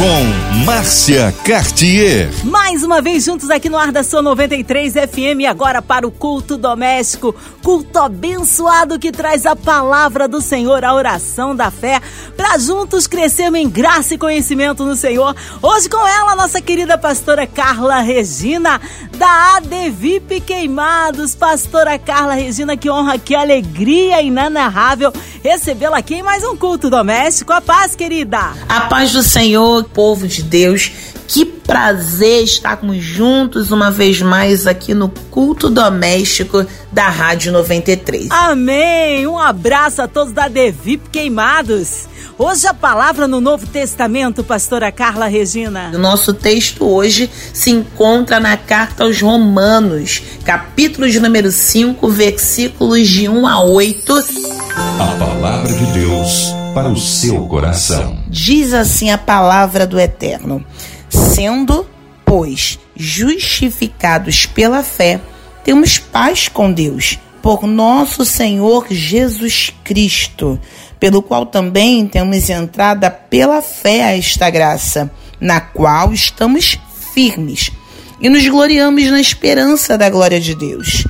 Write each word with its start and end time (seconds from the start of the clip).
com 0.00 0.64
Márcia 0.64 1.30
Cartier. 1.44 2.30
Mais 2.44 2.82
uma 2.82 3.02
vez 3.02 3.22
juntos 3.22 3.50
aqui 3.50 3.68
no 3.68 3.76
ar 3.76 3.92
da 3.92 4.02
sua 4.02 4.22
93 4.22 4.94
FM, 4.94 5.44
agora 5.46 5.82
para 5.82 6.06
o 6.06 6.10
culto 6.10 6.56
doméstico, 6.56 7.34
culto 7.62 7.98
abençoado 7.98 8.98
que 8.98 9.12
traz 9.12 9.44
a 9.44 9.54
palavra 9.54 10.26
do 10.26 10.40
Senhor, 10.40 10.86
a 10.86 10.94
oração 10.94 11.54
da 11.54 11.70
fé, 11.70 12.00
para 12.34 12.56
juntos 12.56 13.06
crescermos 13.06 13.60
em 13.60 13.68
graça 13.68 14.14
e 14.14 14.18
conhecimento 14.18 14.86
no 14.86 14.96
Senhor. 14.96 15.36
Hoje 15.60 15.86
com 15.86 16.08
ela, 16.08 16.34
nossa 16.34 16.62
querida 16.62 16.96
pastora 16.96 17.46
Carla 17.46 18.00
Regina, 18.00 18.80
da 19.18 19.56
ADVIP 19.56 20.40
Queimados. 20.40 21.34
Pastora 21.34 21.98
Carla 21.98 22.32
Regina, 22.32 22.74
que 22.74 22.88
honra, 22.88 23.18
que 23.18 23.34
alegria 23.34 24.22
inanarrável 24.22 25.12
recebê-la 25.42 25.98
aqui 25.98 26.14
em 26.14 26.22
mais 26.22 26.42
um 26.44 26.56
culto 26.56 26.88
doméstico. 26.88 27.52
A 27.52 27.60
paz, 27.60 27.94
querida. 27.94 28.54
A 28.68 28.82
paz 28.82 29.12
do 29.12 29.22
Senhor, 29.22 29.84
povo 29.92 30.26
de 30.26 30.42
Deus. 30.42 30.90
Que 31.28 31.44
prazer 31.44 32.42
estarmos 32.42 33.00
juntos 33.00 33.70
uma 33.70 33.92
vez 33.92 34.20
mais 34.20 34.66
aqui 34.66 34.92
no 34.92 35.08
culto 35.30 35.70
doméstico 35.70 36.66
da 36.90 37.08
Rádio 37.08 37.52
93. 37.52 38.28
Amém! 38.30 39.24
Um 39.28 39.38
abraço 39.38 40.02
a 40.02 40.08
todos 40.08 40.32
da 40.32 40.48
Devip 40.48 41.08
Queimados. 41.10 42.08
Hoje 42.36 42.66
a 42.66 42.74
palavra 42.74 43.28
no 43.28 43.40
Novo 43.40 43.66
Testamento, 43.66 44.42
pastora 44.42 44.90
Carla 44.90 45.26
Regina. 45.26 45.92
O 45.94 45.98
nosso 45.98 46.34
texto 46.34 46.84
hoje 46.84 47.30
se 47.52 47.70
encontra 47.70 48.40
na 48.40 48.56
carta 48.56 49.04
aos 49.04 49.20
Romanos, 49.20 50.22
capítulo 50.44 51.08
de 51.08 51.20
número 51.20 51.52
5, 51.52 52.08
versículos 52.08 53.06
de 53.06 53.28
1 53.28 53.46
a 53.46 53.62
8. 53.62 54.24
A 54.74 55.16
palavra 55.18 55.72
de 55.72 55.86
Deus 55.92 56.59
para 56.74 56.88
o 56.88 56.96
seu 56.96 57.46
coração. 57.46 58.18
Diz 58.28 58.72
assim 58.72 59.10
a 59.10 59.18
palavra 59.18 59.86
do 59.86 59.98
Eterno: 59.98 60.64
Sendo, 61.08 61.86
pois, 62.24 62.78
justificados 62.96 64.46
pela 64.46 64.82
fé, 64.82 65.20
temos 65.64 65.98
paz 65.98 66.48
com 66.48 66.72
Deus, 66.72 67.18
por 67.42 67.66
nosso 67.66 68.24
Senhor 68.24 68.86
Jesus 68.90 69.72
Cristo, 69.82 70.58
pelo 70.98 71.22
qual 71.22 71.46
também 71.46 72.06
temos 72.06 72.48
entrada 72.48 73.10
pela 73.10 73.62
fé 73.62 74.04
a 74.04 74.16
esta 74.16 74.48
graça, 74.50 75.10
na 75.40 75.60
qual 75.60 76.12
estamos 76.12 76.78
firmes 77.14 77.70
e 78.20 78.28
nos 78.28 78.46
gloriamos 78.46 79.10
na 79.10 79.20
esperança 79.20 79.96
da 79.96 80.10
glória 80.10 80.38
de 80.38 80.54
Deus. 80.54 81.06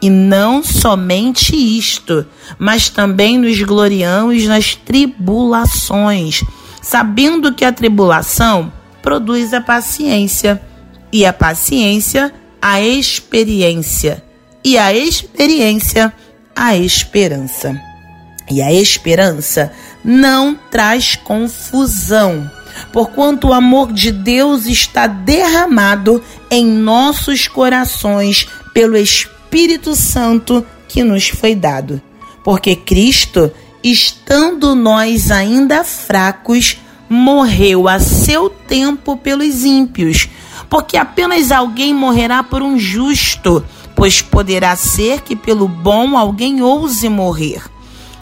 E 0.00 0.08
não 0.08 0.62
somente 0.62 1.56
isto, 1.56 2.24
mas 2.58 2.88
também 2.88 3.36
nos 3.36 3.60
gloriamos 3.62 4.46
nas 4.46 4.76
tribulações, 4.76 6.42
sabendo 6.80 7.52
que 7.52 7.64
a 7.64 7.72
tribulação 7.72 8.72
produz 9.02 9.52
a 9.52 9.60
paciência, 9.60 10.62
e 11.12 11.26
a 11.26 11.32
paciência, 11.32 12.32
a 12.62 12.80
experiência, 12.80 14.22
e 14.64 14.78
a 14.78 14.92
experiência, 14.92 16.12
a 16.54 16.76
esperança. 16.76 17.80
E 18.50 18.62
a 18.62 18.72
esperança 18.72 19.72
não 20.04 20.54
traz 20.70 21.16
confusão, 21.16 22.48
porquanto 22.92 23.48
o 23.48 23.52
amor 23.52 23.92
de 23.92 24.12
Deus 24.12 24.66
está 24.66 25.08
derramado 25.08 26.22
em 26.50 26.64
nossos 26.64 27.48
corações 27.48 28.46
pelo 28.72 28.96
Espírito 28.96 29.37
Espírito 29.48 29.94
Santo 29.96 30.62
que 30.86 31.02
nos 31.02 31.30
foi 31.30 31.54
dado. 31.54 32.02
Porque 32.44 32.76
Cristo, 32.76 33.50
estando 33.82 34.74
nós 34.74 35.30
ainda 35.30 35.82
fracos, 35.84 36.76
morreu 37.08 37.88
a 37.88 37.98
seu 37.98 38.50
tempo 38.50 39.16
pelos 39.16 39.64
ímpios. 39.64 40.28
Porque 40.68 40.98
apenas 40.98 41.50
alguém 41.50 41.94
morrerá 41.94 42.42
por 42.42 42.60
um 42.62 42.78
justo, 42.78 43.64
pois 43.96 44.20
poderá 44.20 44.76
ser 44.76 45.22
que 45.22 45.34
pelo 45.34 45.66
bom 45.66 46.18
alguém 46.18 46.60
ouse 46.60 47.08
morrer. 47.08 47.62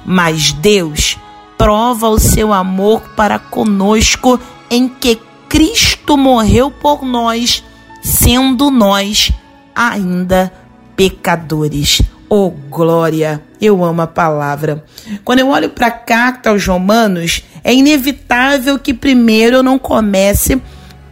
Mas 0.04 0.52
Deus 0.52 1.18
prova 1.58 2.08
o 2.08 2.20
seu 2.20 2.52
amor 2.52 3.00
para 3.16 3.36
conosco 3.36 4.38
em 4.70 4.88
que 4.88 5.18
Cristo 5.48 6.16
morreu 6.16 6.70
por 6.70 7.04
nós, 7.04 7.64
sendo 8.00 8.70
nós 8.70 9.32
ainda 9.74 10.52
pecadores. 10.96 12.02
Oh, 12.28 12.50
glória! 12.50 13.40
Eu 13.60 13.84
amo 13.84 14.02
a 14.02 14.06
palavra. 14.06 14.84
Quando 15.24 15.38
eu 15.38 15.48
olho 15.48 15.70
para 15.70 15.86
a 15.86 15.92
carta 15.92 16.50
aos 16.50 16.66
Romanos, 16.66 17.44
é 17.62 17.72
inevitável 17.72 18.78
que 18.78 18.92
primeiro 18.92 19.56
eu 19.56 19.62
não 19.62 19.78
comece 19.78 20.60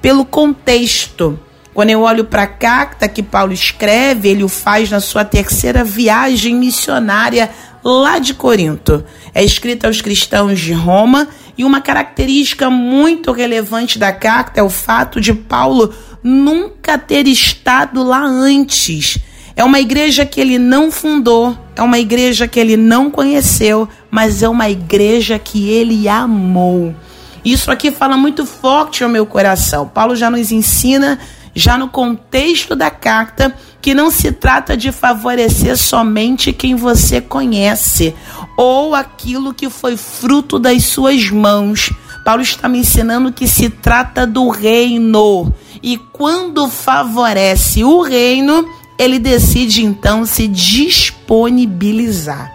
pelo 0.03 0.25
contexto. 0.25 1.39
Quando 1.73 1.91
eu 1.91 2.03
olho 2.03 2.25
para 2.25 2.43
a 2.43 2.49
carta 2.49 3.09
que 3.09 3.23
Paulo 3.23 3.53
escreve, 3.53 4.29
ele 4.29 4.45
o 4.45 4.49
faz 4.49 4.91
na 4.91 5.01
sua 5.01 5.25
terceira 5.25 5.85
viagem 5.85 6.55
missionária 6.55 7.51
lá 7.85 8.19
de 8.19 8.35
Corinto. 8.35 9.05
É 9.35 9.45
escrita 9.45 9.87
aos 9.87 10.01
cristãos 10.01 10.61
de 10.61 10.73
Roma 10.73 11.29
e 11.57 11.65
uma 11.65 11.81
característica 11.81 12.71
muito 12.71 13.31
relevante 13.33 13.99
da 13.99 14.13
carta 14.13 14.61
é 14.61 14.63
o 14.63 14.71
fato 14.71 15.21
de 15.21 15.33
Paulo 15.33 15.93
nunca 16.23 16.97
ter 16.97 17.27
estado 17.27 18.03
lá 18.03 18.25
antes. 18.25 19.19
É 19.57 19.63
uma 19.63 19.79
igreja 19.79 20.27
que 20.27 20.41
ele 20.41 20.59
não 20.59 20.91
fundou, 20.91 21.57
é 21.77 21.83
uma 21.83 21.99
igreja 21.99 22.49
que 22.49 22.59
ele 22.59 22.77
não 22.77 23.11
conheceu, 23.11 23.89
mas 24.11 24.43
é 24.43 24.49
uma 24.49 24.69
igreja 24.69 25.39
que 25.39 25.71
ele 25.71 26.09
amou. 26.09 26.95
Isso 27.45 27.71
aqui 27.71 27.91
fala 27.91 28.17
muito 28.17 28.45
forte 28.45 29.05
ao 29.05 29.11
meu 29.11 29.25
coração. 29.25 29.87
Paulo 29.87 30.17
já 30.17 30.29
nos 30.29 30.51
ensina, 30.51 31.19
já 31.55 31.79
no 31.79 31.89
contexto 31.89 32.75
da 32.75 32.91
carta, 32.91 33.55
que 33.81 33.95
não 33.95 34.11
se 34.11 34.33
trata 34.33 34.77
de 34.77 34.91
favorecer 34.91 35.77
somente 35.77 36.53
quem 36.53 36.75
você 36.75 37.21
conhece 37.21 38.15
ou 38.57 38.95
aquilo 38.95 39.53
que 39.53 39.69
foi 39.69 39.97
fruto 39.97 40.59
das 40.59 40.85
suas 40.85 41.31
mãos. 41.31 41.93
Paulo 42.25 42.41
está 42.41 42.67
me 42.67 42.79
ensinando 42.79 43.31
que 43.31 43.47
se 43.47 43.69
trata 43.69 44.27
do 44.27 44.49
reino. 44.49 45.53
E 45.83 45.99
quando 45.99 46.67
favorece 46.67 47.85
o 47.85 48.01
reino, 48.01 48.67
ele 48.99 49.19
decide 49.19 49.85
então 49.85 50.25
se 50.25 50.49
disponibilizar. 50.49 52.55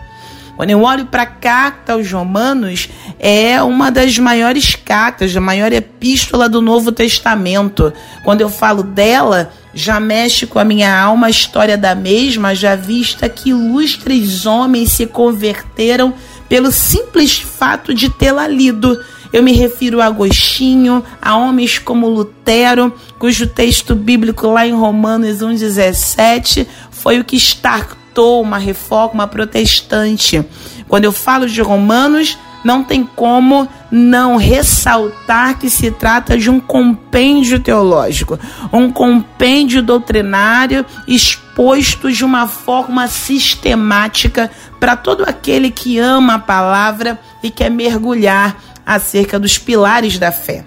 Quando 0.59 0.72
eu 0.72 0.81
olho 0.81 1.05
para 1.05 1.23
a 1.23 1.25
carta 1.25 1.94
aos 1.94 2.11
Romanos, 2.11 2.89
é 3.17 3.63
uma 3.63 3.89
das 3.89 4.19
maiores 4.19 4.75
cartas, 4.75 5.33
a 5.33 5.39
maior 5.39 5.72
epístola 5.72 6.50
do 6.50 6.61
Novo 6.61 6.91
Testamento. 6.91 7.94
Quando 8.25 8.41
eu 8.41 8.50
falo 8.50 8.83
dela, 8.83 9.53
já 9.73 10.01
mexe 10.01 10.45
com 10.45 10.59
a 10.59 10.66
minha 10.66 11.01
alma 11.01 11.27
a 11.27 11.29
história 11.29 11.77
da 11.77 11.95
mesma, 11.95 12.53
já 12.53 12.75
vista 12.75 13.29
que 13.29 13.51
ilustres 13.51 14.45
homens 14.45 14.91
se 14.91 15.07
converteram 15.07 16.13
pelo 16.50 16.73
simples 16.73 17.39
fato 17.39 17.94
de 17.94 18.09
tê-la 18.09 18.45
lido. 18.45 19.00
Eu 19.31 19.44
me 19.44 19.51
refiro 19.51 20.01
a 20.01 20.06
Agostinho, 20.06 21.03
a 21.22 21.35
homens 21.38 21.78
como 21.78 22.09
Lutero, 22.09 22.94
cujo 23.19 23.47
texto 23.47 23.94
bíblico 23.94 24.47
lá 24.47 24.66
em 24.66 24.73
Romanos 24.73 25.40
1,17 25.40 26.66
foi 26.90 27.19
o 27.19 27.23
que 27.23 27.38
startou 27.38 28.41
uma 28.41 28.57
reforma 28.57 29.28
protestante. 29.28 30.44
Quando 30.88 31.06
eu 31.06 31.12
falo 31.12 31.47
de 31.47 31.62
Romanos, 31.62 32.38
não 32.63 32.84
tem 32.84 33.03
como 33.03 33.68
não 33.91 34.35
ressaltar 34.35 35.57
que 35.57 35.69
se 35.69 35.91
trata 35.91 36.38
de 36.38 36.50
um 36.50 36.59
compêndio 36.59 37.59
teológico, 37.59 38.38
um 38.72 38.91
compêndio 38.91 39.81
doutrinário 39.81 40.86
exposto 41.07 42.12
de 42.12 42.25
uma 42.25 42.48
forma 42.48 43.07
sistemática 43.07 44.51
para 44.80 44.95
todo 44.95 45.24
aquele 45.24 45.71
que 45.71 45.98
ama 46.00 46.36
a 46.36 46.39
palavra 46.39 47.19
e 47.42 47.50
quer 47.50 47.69
mergulhar 47.69 48.57
acerca 48.85 49.39
dos 49.39 49.57
pilares 49.57 50.17
da 50.17 50.31
fé. 50.31 50.65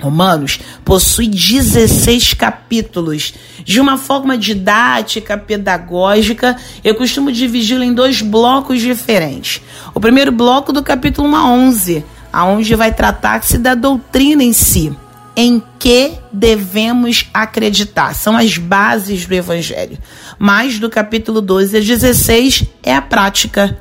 Romanos 0.00 0.60
possui 0.84 1.28
16 1.28 2.34
capítulos. 2.34 3.34
De 3.64 3.80
uma 3.80 3.98
forma 3.98 4.38
didática, 4.38 5.36
pedagógica, 5.36 6.56
eu 6.84 6.94
costumo 6.94 7.32
dividi-lo 7.32 7.82
em 7.82 7.92
dois 7.92 8.22
blocos 8.22 8.80
diferentes. 8.80 9.60
O 9.94 10.00
primeiro 10.00 10.32
bloco 10.32 10.72
do 10.72 10.82
capítulo 10.82 11.28
1 11.28 11.36
a 11.36 11.50
11, 11.50 12.04
aonde 12.32 12.74
vai 12.74 12.92
tratar-se 12.92 13.58
da 13.58 13.74
doutrina 13.74 14.42
em 14.42 14.52
si, 14.52 14.94
em 15.36 15.62
que 15.78 16.12
devemos 16.32 17.28
acreditar. 17.34 18.14
São 18.14 18.36
as 18.36 18.56
bases 18.56 19.26
do 19.26 19.34
evangelho. 19.34 19.98
Mas 20.38 20.78
do 20.78 20.88
capítulo 20.88 21.40
12 21.40 21.76
a 21.76 21.80
16 21.80 22.64
é 22.82 22.94
a 22.94 23.02
prática, 23.02 23.78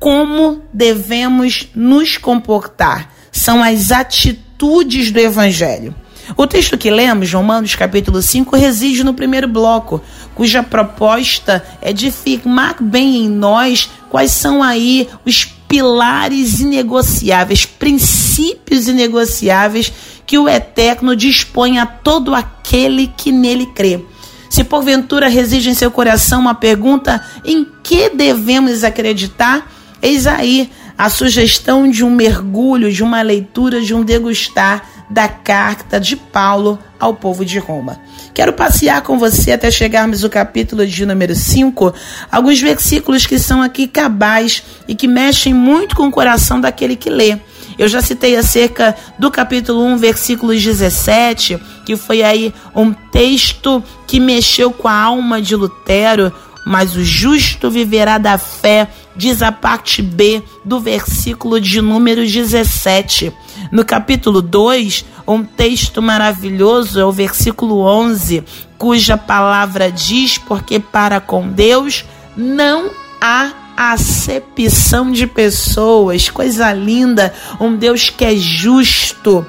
como 0.00 0.62
devemos 0.72 1.68
nos 1.74 2.16
comportar 2.16 3.12
são 3.30 3.62
as 3.62 3.92
atitudes 3.92 5.12
do 5.12 5.20
Evangelho. 5.20 5.94
O 6.36 6.46
texto 6.46 6.78
que 6.78 6.90
lemos, 6.90 7.32
Romanos 7.32 7.74
capítulo 7.74 8.22
5, 8.22 8.56
reside 8.56 9.04
no 9.04 9.12
primeiro 9.12 9.46
bloco, 9.46 10.00
cuja 10.34 10.62
proposta 10.62 11.62
é 11.82 11.92
de 11.92 12.10
firmar 12.10 12.82
bem 12.82 13.24
em 13.24 13.28
nós 13.28 13.90
quais 14.08 14.32
são 14.32 14.62
aí 14.62 15.08
os 15.24 15.44
pilares 15.44 16.60
inegociáveis, 16.60 17.66
princípios 17.66 18.88
inegociáveis 18.88 19.92
que 20.26 20.38
o 20.38 20.48
Eterno 20.48 21.14
dispõe 21.14 21.78
a 21.78 21.86
todo 21.86 22.34
aquele 22.34 23.08
que 23.08 23.30
nele 23.30 23.66
crê. 23.66 24.00
Se 24.48 24.64
porventura 24.64 25.28
reside 25.28 25.70
em 25.70 25.74
seu 25.74 25.90
coração 25.90 26.40
uma 26.40 26.54
pergunta 26.54 27.24
em 27.44 27.66
que 27.82 28.10
devemos 28.10 28.82
acreditar, 28.82 29.79
eis 30.02 30.26
aí 30.26 30.70
a 30.96 31.08
sugestão 31.08 31.90
de 31.90 32.04
um 32.04 32.10
mergulho, 32.10 32.92
de 32.92 33.02
uma 33.02 33.22
leitura, 33.22 33.80
de 33.80 33.94
um 33.94 34.04
degustar 34.04 34.82
da 35.08 35.26
carta 35.28 35.98
de 35.98 36.14
Paulo 36.14 36.78
ao 36.98 37.14
povo 37.14 37.44
de 37.44 37.58
Roma. 37.58 37.98
Quero 38.32 38.52
passear 38.52 39.02
com 39.02 39.18
você 39.18 39.52
até 39.52 39.70
chegarmos 39.70 40.22
no 40.22 40.30
capítulo 40.30 40.86
de 40.86 41.04
número 41.04 41.34
5, 41.34 41.92
alguns 42.30 42.60
versículos 42.60 43.26
que 43.26 43.38
são 43.38 43.60
aqui 43.60 43.88
cabais 43.88 44.62
e 44.86 44.94
que 44.94 45.08
mexem 45.08 45.52
muito 45.52 45.96
com 45.96 46.06
o 46.06 46.12
coração 46.12 46.60
daquele 46.60 46.94
que 46.94 47.10
lê. 47.10 47.38
Eu 47.78 47.88
já 47.88 48.02
citei 48.02 48.36
acerca 48.36 48.94
do 49.18 49.30
capítulo 49.30 49.82
1, 49.84 49.96
versículo 49.96 50.52
17, 50.52 51.58
que 51.86 51.96
foi 51.96 52.22
aí 52.22 52.54
um 52.76 52.92
texto 52.92 53.82
que 54.06 54.20
mexeu 54.20 54.70
com 54.70 54.86
a 54.86 54.92
alma 54.92 55.40
de 55.40 55.56
Lutero, 55.56 56.30
mas 56.66 56.94
o 56.94 57.02
justo 57.02 57.70
viverá 57.70 58.18
da 58.18 58.36
fé, 58.36 58.86
diz 59.16 59.42
a 59.42 59.52
parte 59.52 60.02
B 60.02 60.42
do 60.64 60.80
versículo 60.80 61.60
de 61.60 61.80
número 61.80 62.26
17. 62.26 63.32
No 63.70 63.84
capítulo 63.84 64.40
2, 64.42 65.04
um 65.26 65.44
texto 65.44 66.02
maravilhoso 66.02 66.98
é 66.98 67.04
o 67.04 67.12
versículo 67.12 67.80
11, 67.80 68.44
cuja 68.78 69.16
palavra 69.16 69.90
diz: 69.90 70.38
Porque 70.38 70.80
para 70.80 71.20
com 71.20 71.48
Deus 71.48 72.04
não 72.36 72.90
há 73.20 73.52
acepção 73.76 75.10
de 75.10 75.26
pessoas, 75.26 76.28
coisa 76.28 76.72
linda, 76.72 77.32
um 77.60 77.76
Deus 77.76 78.10
que 78.10 78.24
é 78.24 78.36
justo. 78.36 79.46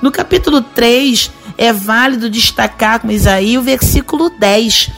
No 0.00 0.10
capítulo 0.10 0.60
3, 0.60 1.30
é 1.56 1.72
válido 1.72 2.28
destacar 2.28 3.00
com 3.00 3.10
Isaías 3.10 3.60
o 3.60 3.64
versículo 3.64 4.30
10, 4.30 4.90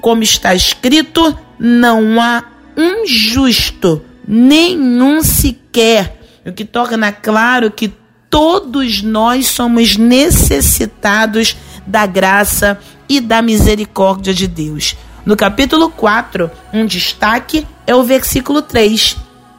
como 0.00 0.22
está 0.22 0.54
escrito: 0.54 1.36
não 1.58 2.20
há 2.20 2.44
um 2.80 3.06
justo, 3.06 4.02
nenhum 4.26 5.22
sequer, 5.22 6.18
o 6.46 6.52
que 6.52 6.64
torna 6.64 7.12
claro 7.12 7.70
que 7.70 7.92
todos 8.30 9.02
nós 9.02 9.48
somos 9.48 9.96
necessitados 9.96 11.56
da 11.86 12.06
graça 12.06 12.78
e 13.08 13.20
da 13.20 13.42
misericórdia 13.42 14.32
de 14.32 14.46
Deus. 14.46 14.96
No 15.26 15.36
capítulo 15.36 15.90
4, 15.90 16.50
um 16.72 16.86
destaque 16.86 17.66
é 17.86 17.94
o 17.94 18.02
versículo 18.02 18.62
3. 18.62 19.16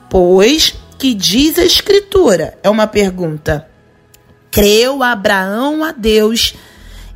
Pois 0.09 0.73
que 0.97 1.13
diz 1.13 1.59
a 1.59 1.65
Escritura? 1.65 2.57
É 2.63 2.69
uma 2.69 2.87
pergunta. 2.87 3.67
Creu 4.49 5.03
Abraão 5.03 5.83
a 5.83 5.91
Deus 5.91 6.55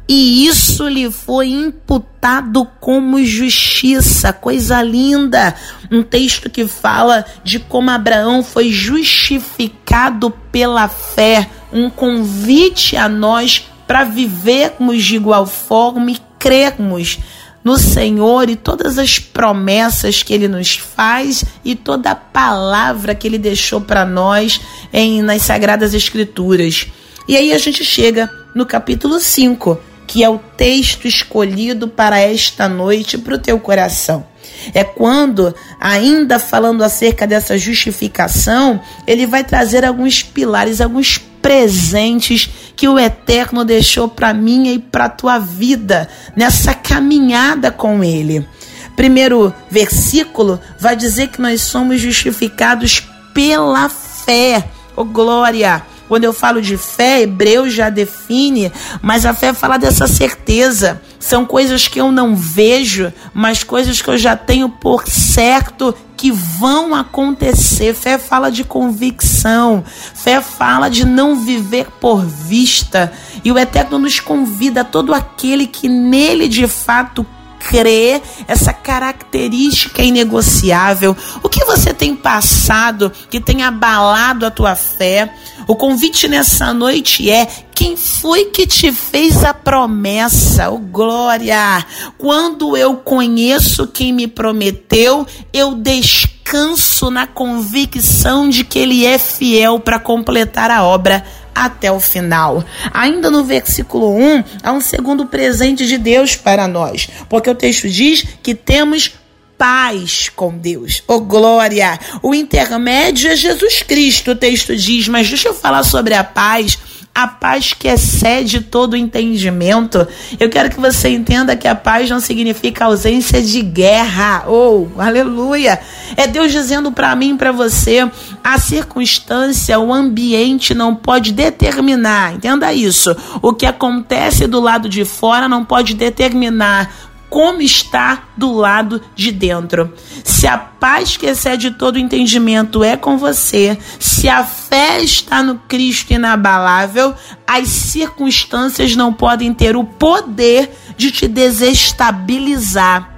e 0.08 0.46
isso 0.46 0.88
lhe 0.88 1.10
foi 1.12 1.50
imputado 1.50 2.68
como 2.80 3.24
justiça. 3.24 4.32
Coisa 4.32 4.82
linda! 4.82 5.56
Um 5.92 6.04
texto 6.04 6.50
que 6.50 6.68
fala 6.68 7.26
de 7.44 7.58
como 7.58 7.90
Abraão 7.90 8.44
foi 8.44 8.72
justificado 8.72 10.30
pela 10.52 10.88
fé. 10.88 11.50
Um 11.74 11.90
convite 11.90 12.96
a 12.96 13.10
nós 13.10 13.68
para 13.88 14.04
vivermos 14.04 15.04
de 15.04 15.16
igual 15.16 15.48
forma 15.48 16.12
e 16.12 16.18
crermos 16.38 17.18
no 17.64 17.80
Senhor 17.80 18.48
e 18.48 18.56
todas 18.56 19.00
as 19.00 19.18
promessas 19.18 20.22
que 20.22 20.32
ele 20.32 20.48
nos 20.48 20.76
faz 20.76 21.44
e 21.64 21.74
toda 21.74 22.12
a 22.12 22.16
palavra 22.16 23.16
que 23.16 23.26
ele 23.26 23.40
deixou 23.40 23.82
para 23.82 24.06
nós 24.06 24.62
em 24.94 25.24
nas 25.24 25.42
sagradas 25.42 25.96
escrituras. 25.96 26.86
E 27.28 27.36
aí 27.36 27.52
a 27.52 27.58
gente 27.58 27.84
chega 27.84 28.30
no 28.54 28.68
capítulo 28.68 29.20
5, 29.20 29.80
que 30.16 30.24
é 30.24 30.30
o 30.30 30.40
texto 30.40 31.10
escolhido 31.10 31.90
para 31.90 32.18
esta 32.18 32.70
noite 32.70 33.18
para 33.18 33.36
o 33.36 33.38
teu 33.38 33.60
coração. 33.60 34.26
É 34.74 34.82
quando, 34.82 35.54
ainda 35.78 36.40
falando 36.40 36.86
acerca 36.86 37.28
dessa 37.28 37.58
justificação, 37.58 38.80
ele 39.06 39.28
vai 39.28 39.44
trazer 39.44 39.84
alguns 39.84 40.24
pilares, 40.24 40.80
alguns 40.80 41.18
presentes 41.18 42.50
que 42.78 42.88
o 42.88 42.98
Eterno 42.98 43.66
deixou 43.66 44.08
para 44.08 44.34
mim 44.34 44.70
e 44.70 44.80
para 44.80 45.10
tua 45.10 45.38
vida 45.38 46.08
nessa 46.34 46.74
caminhada 46.74 47.70
com 47.70 48.02
ele. 48.02 48.48
Primeiro 48.96 49.54
versículo 49.70 50.62
vai 50.80 50.96
dizer 50.96 51.28
que 51.28 51.42
nós 51.42 51.60
somos 51.60 52.00
justificados 52.00 53.06
pela 53.34 53.90
fé. 53.90 54.64
Oh 54.96 55.04
glória! 55.04 55.84
Quando 56.08 56.24
eu 56.24 56.34
falo 56.34 56.62
de 56.62 56.78
fé, 56.78 57.22
Hebreu 57.22 57.70
já 57.70 57.90
define, 57.90 58.72
mas 59.02 59.26
a 59.26 59.34
fé 59.34 59.54
fala 59.54 59.78
dessa 59.78 60.08
certeza. 60.08 61.02
São 61.20 61.46
coisas 61.46 61.88
que 61.88 62.00
eu 62.00 62.12
não 62.12 62.36
vejo, 62.36 63.12
mas 63.34 63.64
coisas 63.64 64.02
que 64.02 64.10
eu 64.10 64.18
já 64.18 64.36
tenho 64.36 64.70
por 64.70 65.08
certo 65.08 65.96
que 66.16 66.32
vão 66.32 66.94
acontecer. 66.94 67.94
Fé 67.94 68.18
fala 68.18 68.52
de 68.52 68.64
convicção, 68.64 69.84
fé 70.14 70.42
fala 70.42 70.90
de 70.90 71.06
não 71.06 71.36
viver 71.36 71.88
por 72.00 72.24
vista. 72.24 73.12
E 73.44 73.52
o 73.52 73.58
Eterno 73.58 73.98
nos 73.98 74.20
convida 74.20 74.84
todo 74.84 75.14
aquele 75.14 75.66
que 75.66 75.90
nele 75.90 76.48
de 76.48 76.68
fato 76.68 77.26
crê, 77.70 78.22
essa 78.48 78.72
característica 78.72 80.04
inegociável. 80.04 81.16
O 81.44 81.50
que 81.50 81.66
você 81.66 81.94
tem 81.94 82.16
passado 82.16 83.12
que 83.30 83.40
tem 83.40 83.64
abalado 83.64 84.46
a 84.46 84.52
tua 84.52 84.76
fé? 84.76 85.34
O 85.68 85.76
convite 85.76 86.28
nessa 86.28 86.74
noite 86.74 87.30
é: 87.30 87.48
quem 87.74 87.98
foi 87.98 88.46
que 88.46 88.68
te 88.68 88.92
fez 88.92 89.44
a 89.44 89.54
promessa? 89.54 90.70
Oh, 90.70 90.78
glória! 90.78 91.86
Quando 92.18 92.78
eu 92.78 92.98
conheço 92.98 93.88
quem 93.88 94.14
me 94.14 94.28
prometeu, 94.28 95.26
eu 95.52 95.76
descanso 95.76 97.10
na 97.10 97.26
convicção 97.26 98.48
de 98.48 98.64
que 98.64 98.78
ele 98.78 99.06
é 99.06 99.18
fiel 99.18 99.80
para 99.80 100.00
completar 100.00 100.70
a 100.70 100.84
obra 100.84 101.26
até 101.56 101.90
o 101.90 102.02
final. 102.02 102.64
Ainda 102.94 103.32
no 103.32 103.46
versículo 103.46 104.14
1, 104.14 104.44
há 104.62 104.74
um 104.74 104.82
segundo 104.82 105.26
presente 105.26 105.88
de 105.88 105.98
Deus 105.98 106.36
para 106.36 106.68
nós, 106.68 107.10
porque 107.30 107.50
o 107.50 107.56
texto 107.56 107.90
diz 107.90 108.26
que 108.44 108.54
temos 108.54 109.14
paz 109.58 110.30
com 110.36 110.58
Deus. 110.58 111.02
Oh 111.08 111.22
glória! 111.22 111.98
O 112.22 112.36
intermédio 112.36 113.32
é 113.32 113.36
Jesus 113.36 113.82
Cristo, 113.82 114.32
o 114.32 114.36
texto 114.36 114.76
diz, 114.76 115.08
mas 115.08 115.30
deixa 115.30 115.48
eu 115.48 115.54
falar 115.54 115.84
sobre 115.84 116.14
a 116.14 116.24
paz 116.24 116.78
a 117.16 117.28
paz 117.28 117.72
que 117.72 117.88
excede 117.88 118.60
todo 118.60 118.98
entendimento. 118.98 120.06
Eu 120.38 120.50
quero 120.50 120.70
que 120.70 120.80
você 120.80 121.08
entenda 121.08 121.56
que 121.56 121.66
a 121.66 121.74
paz 121.74 122.10
não 122.10 122.20
significa 122.20 122.84
ausência 122.84 123.42
de 123.42 123.62
guerra. 123.62 124.44
Oh, 124.50 124.88
aleluia! 124.98 125.80
É 126.18 126.28
Deus 126.28 126.52
dizendo 126.52 126.92
para 126.92 127.16
mim, 127.16 127.38
para 127.38 127.54
você, 127.54 128.06
a 128.44 128.60
circunstância, 128.60 129.80
o 129.80 129.94
ambiente 129.94 130.74
não 130.74 130.94
pode 130.94 131.32
determinar. 131.32 132.34
Entenda 132.34 132.74
isso. 132.74 133.16
O 133.42 133.54
que 133.54 133.66
acontece 133.66 134.46
do 134.46 134.60
lado 134.60 134.90
de 134.90 135.06
fora 135.06 135.48
não 135.48 135.64
pode 135.64 135.94
determinar 135.94 137.15
como 137.30 137.62
está 137.62 138.26
do 138.38 138.52
lado 138.54 139.02
de 139.16 139.32
dentro. 139.32 139.94
Se 140.24 140.48
a 140.48 140.58
paz 140.58 141.18
que 141.18 141.26
excede 141.26 141.72
todo 141.72 142.00
entendimento 142.00 142.84
é 142.84 142.96
com 142.96 143.18
você, 143.18 143.78
se 144.00 144.30
a 144.30 144.44
fé 144.44 145.02
está 145.02 145.44
no 145.44 145.56
Cristo 145.68 146.14
inabalável, 146.14 147.14
as 147.46 147.68
circunstâncias 147.68 148.96
não 148.96 149.14
podem 149.14 149.54
ter 149.54 149.76
o 149.76 149.84
poder 149.84 150.72
de 150.98 151.12
te 151.12 151.28
desestabilizar. 151.28 153.14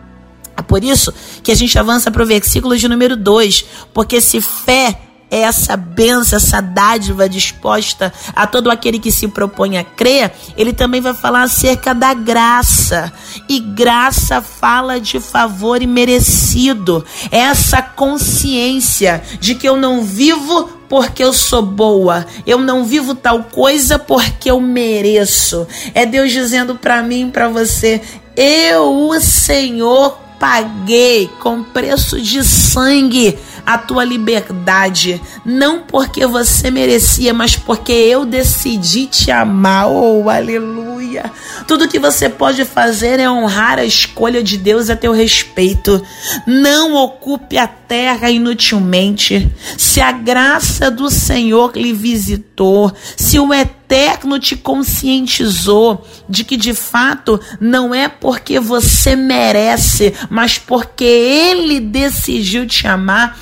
É 0.56 0.62
por 0.62 0.84
isso 0.84 1.14
que 1.44 1.52
a 1.52 1.56
gente 1.56 1.78
avança 1.78 2.10
para 2.10 2.24
o 2.24 2.26
versículo 2.26 2.76
de 2.76 2.88
número 2.88 3.16
2, 3.16 3.66
porque 3.94 4.20
se 4.20 4.42
fé 4.42 5.07
essa 5.30 5.76
benção, 5.76 6.38
essa 6.38 6.62
dádiva 6.62 7.28
disposta 7.28 8.14
a 8.36 8.48
todo 8.48 8.72
aquele 8.72 9.00
que 9.00 9.12
se 9.12 9.28
propõe 9.28 9.78
a 9.78 9.84
crer, 9.84 10.32
ele 10.56 10.74
também 10.74 11.02
vai 11.02 11.14
falar 11.14 11.44
acerca 11.44 11.94
da 11.94 12.14
graça. 12.14 13.12
E 13.50 13.60
graça 13.60 14.42
fala 14.42 15.00
de 15.00 15.20
favor 15.20 15.80
merecido. 15.86 17.06
Essa 17.32 17.82
consciência 17.82 19.22
de 19.40 19.56
que 19.56 19.68
eu 19.68 19.76
não 19.76 20.04
vivo 20.04 20.70
porque 20.88 21.22
eu 21.22 21.34
sou 21.34 21.62
boa, 21.62 22.26
eu 22.46 22.60
não 22.60 22.86
vivo 22.86 23.14
tal 23.14 23.44
coisa 23.44 24.00
porque 24.00 24.50
eu 24.50 24.62
mereço. 24.62 25.68
É 25.94 26.06
Deus 26.06 26.32
dizendo 26.32 26.76
para 26.76 27.04
mim, 27.04 27.30
para 27.30 27.50
você, 27.50 28.02
eu, 28.36 29.10
o 29.10 29.20
Senhor, 29.20 30.18
paguei 30.40 31.30
com 31.40 31.64
preço 31.64 32.22
de 32.22 32.44
sangue 32.44 33.38
a 33.68 33.78
tua 33.78 34.06
liberdade, 34.06 35.22
não 35.44 35.82
porque 35.82 36.26
você 36.26 36.72
merecia, 36.72 37.34
mas 37.34 37.58
porque 37.58 37.92
eu 37.92 38.26
decidi 38.26 39.08
te 39.08 39.30
amar. 39.30 39.90
Oh, 39.90 40.30
aleluia! 40.30 41.30
Tudo 41.68 41.90
que 41.90 42.00
você 42.00 42.30
pode 42.30 42.64
fazer 42.64 43.20
é 43.20 43.30
honrar 43.30 43.78
a 43.78 43.84
escolha 43.84 44.42
de 44.42 44.58
Deus 44.58 44.90
a 44.90 44.96
teu 44.96 45.12
respeito. 45.12 46.02
Não 46.48 46.96
ocupe 46.96 47.58
a 47.58 47.68
terra 47.68 48.32
inutilmente. 48.32 49.52
Se 49.78 50.00
a 50.00 50.14
graça 50.14 50.90
do 50.90 51.10
Senhor 51.10 51.74
lhe 51.76 51.92
visitou, 51.92 52.94
se 53.18 53.38
o 53.38 53.54
eterno 53.54 54.40
te 54.40 54.56
conscientizou 54.56 56.06
de 56.30 56.46
que 56.46 56.56
de 56.56 56.74
fato 56.74 57.38
não 57.60 57.94
é 57.94 58.08
porque 58.08 58.62
você 58.62 59.14
merece, 59.14 60.14
mas 60.30 60.58
porque 60.58 61.04
ele 61.04 61.82
decidiu 61.82 62.66
te 62.66 62.88
amar, 62.88 63.38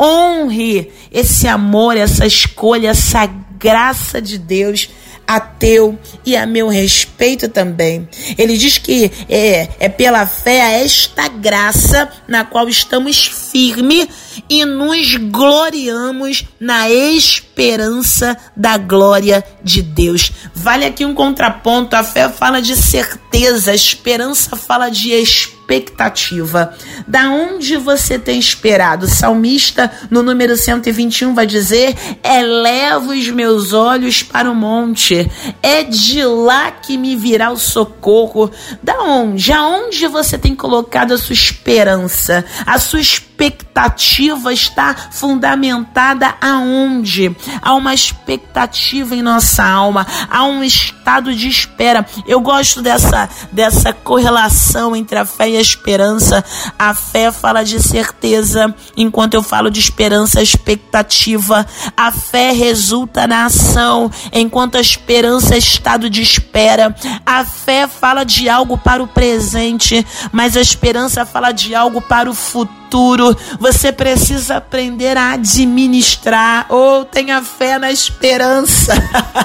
honre 0.00 0.92
esse 1.10 1.48
amor, 1.48 1.96
essa 1.96 2.26
escolha, 2.26 2.90
essa 2.90 3.26
graça 3.58 4.20
de 4.20 4.38
Deus 4.38 4.88
a 5.26 5.40
teu 5.40 5.98
e 6.24 6.36
a 6.36 6.46
meu 6.46 6.68
respeito 6.68 7.48
também. 7.48 8.08
Ele 8.38 8.56
diz 8.56 8.78
que 8.78 9.10
é, 9.28 9.68
é 9.80 9.88
pela 9.88 10.24
fé 10.24 10.62
a 10.62 10.70
esta 10.72 11.26
graça 11.28 12.08
na 12.28 12.44
qual 12.44 12.68
estamos 12.68 13.26
firmes 13.26 14.06
e 14.48 14.64
nos 14.64 15.16
gloriamos 15.16 16.44
na 16.60 16.88
esperança 16.88 18.36
da 18.56 18.78
glória 18.78 19.44
de 19.64 19.82
Deus. 19.82 20.30
Vale 20.54 20.84
aqui 20.84 21.04
um 21.04 21.14
contraponto: 21.14 21.96
a 21.96 22.04
fé 22.04 22.28
fala 22.28 22.62
de 22.62 22.76
certeza, 22.76 23.72
a 23.72 23.74
esperança 23.74 24.54
fala 24.54 24.88
de 24.88 25.10
esperança 25.10 25.55
expectativa. 25.66 26.72
Da 27.06 27.28
onde 27.30 27.76
você 27.76 28.18
tem 28.18 28.38
esperado? 28.38 29.06
O 29.06 29.08
salmista, 29.08 29.90
no 30.08 30.22
número 30.22 30.56
121, 30.56 31.34
vai 31.34 31.46
dizer: 31.46 31.94
Eleva 32.22 33.12
os 33.12 33.28
meus 33.28 33.72
olhos 33.72 34.22
para 34.22 34.50
o 34.50 34.54
monte, 34.54 35.28
é 35.62 35.82
de 35.82 36.24
lá 36.24 36.70
que 36.70 36.96
me 36.96 37.16
virá 37.16 37.50
o 37.50 37.58
socorro. 37.58 38.50
Da 38.82 39.02
onde? 39.02 39.52
Aonde 39.52 40.06
você 40.06 40.38
tem 40.38 40.54
colocado 40.54 41.12
a 41.12 41.18
sua 41.18 41.34
esperança? 41.34 42.44
A 42.64 42.78
sua 42.78 43.00
expectativa 43.36 44.52
está 44.52 44.94
fundamentada 45.10 46.34
aonde? 46.40 47.36
Há 47.60 47.74
uma 47.74 47.92
expectativa 47.92 49.14
em 49.14 49.20
nossa 49.20 49.62
alma, 49.62 50.06
há 50.30 50.44
um 50.44 50.64
estado 50.64 51.34
de 51.34 51.46
espera. 51.46 52.06
Eu 52.26 52.40
gosto 52.40 52.80
dessa, 52.80 53.28
dessa 53.52 53.92
correlação 53.92 54.96
entre 54.96 55.18
a 55.18 55.26
fé 55.26 55.50
e 55.50 55.56
a 55.58 55.60
esperança. 55.60 56.42
A 56.78 56.94
fé 56.94 57.30
fala 57.30 57.62
de 57.62 57.80
certeza, 57.82 58.74
enquanto 58.96 59.34
eu 59.34 59.42
falo 59.42 59.70
de 59.70 59.80
esperança, 59.80 60.42
expectativa. 60.42 61.66
A 61.94 62.10
fé 62.10 62.52
resulta 62.52 63.26
na 63.26 63.44
ação, 63.44 64.10
enquanto 64.32 64.76
a 64.76 64.80
esperança 64.80 65.54
é 65.54 65.58
estado 65.58 66.08
de 66.08 66.22
espera. 66.22 66.96
A 67.26 67.44
fé 67.44 67.86
fala 67.86 68.24
de 68.24 68.48
algo 68.48 68.78
para 68.78 69.02
o 69.02 69.06
presente, 69.06 70.04
mas 70.32 70.56
a 70.56 70.60
esperança 70.60 71.26
fala 71.26 71.52
de 71.52 71.74
algo 71.74 72.00
para 72.00 72.30
o 72.30 72.34
futuro 72.34 72.85
futuro. 72.86 73.36
Você 73.58 73.92
precisa 73.92 74.56
aprender 74.56 75.16
a 75.16 75.32
administrar. 75.32 76.66
Ou 76.68 77.04
tenha 77.04 77.42
fé 77.42 77.78
na 77.78 77.90
esperança. 77.90 78.94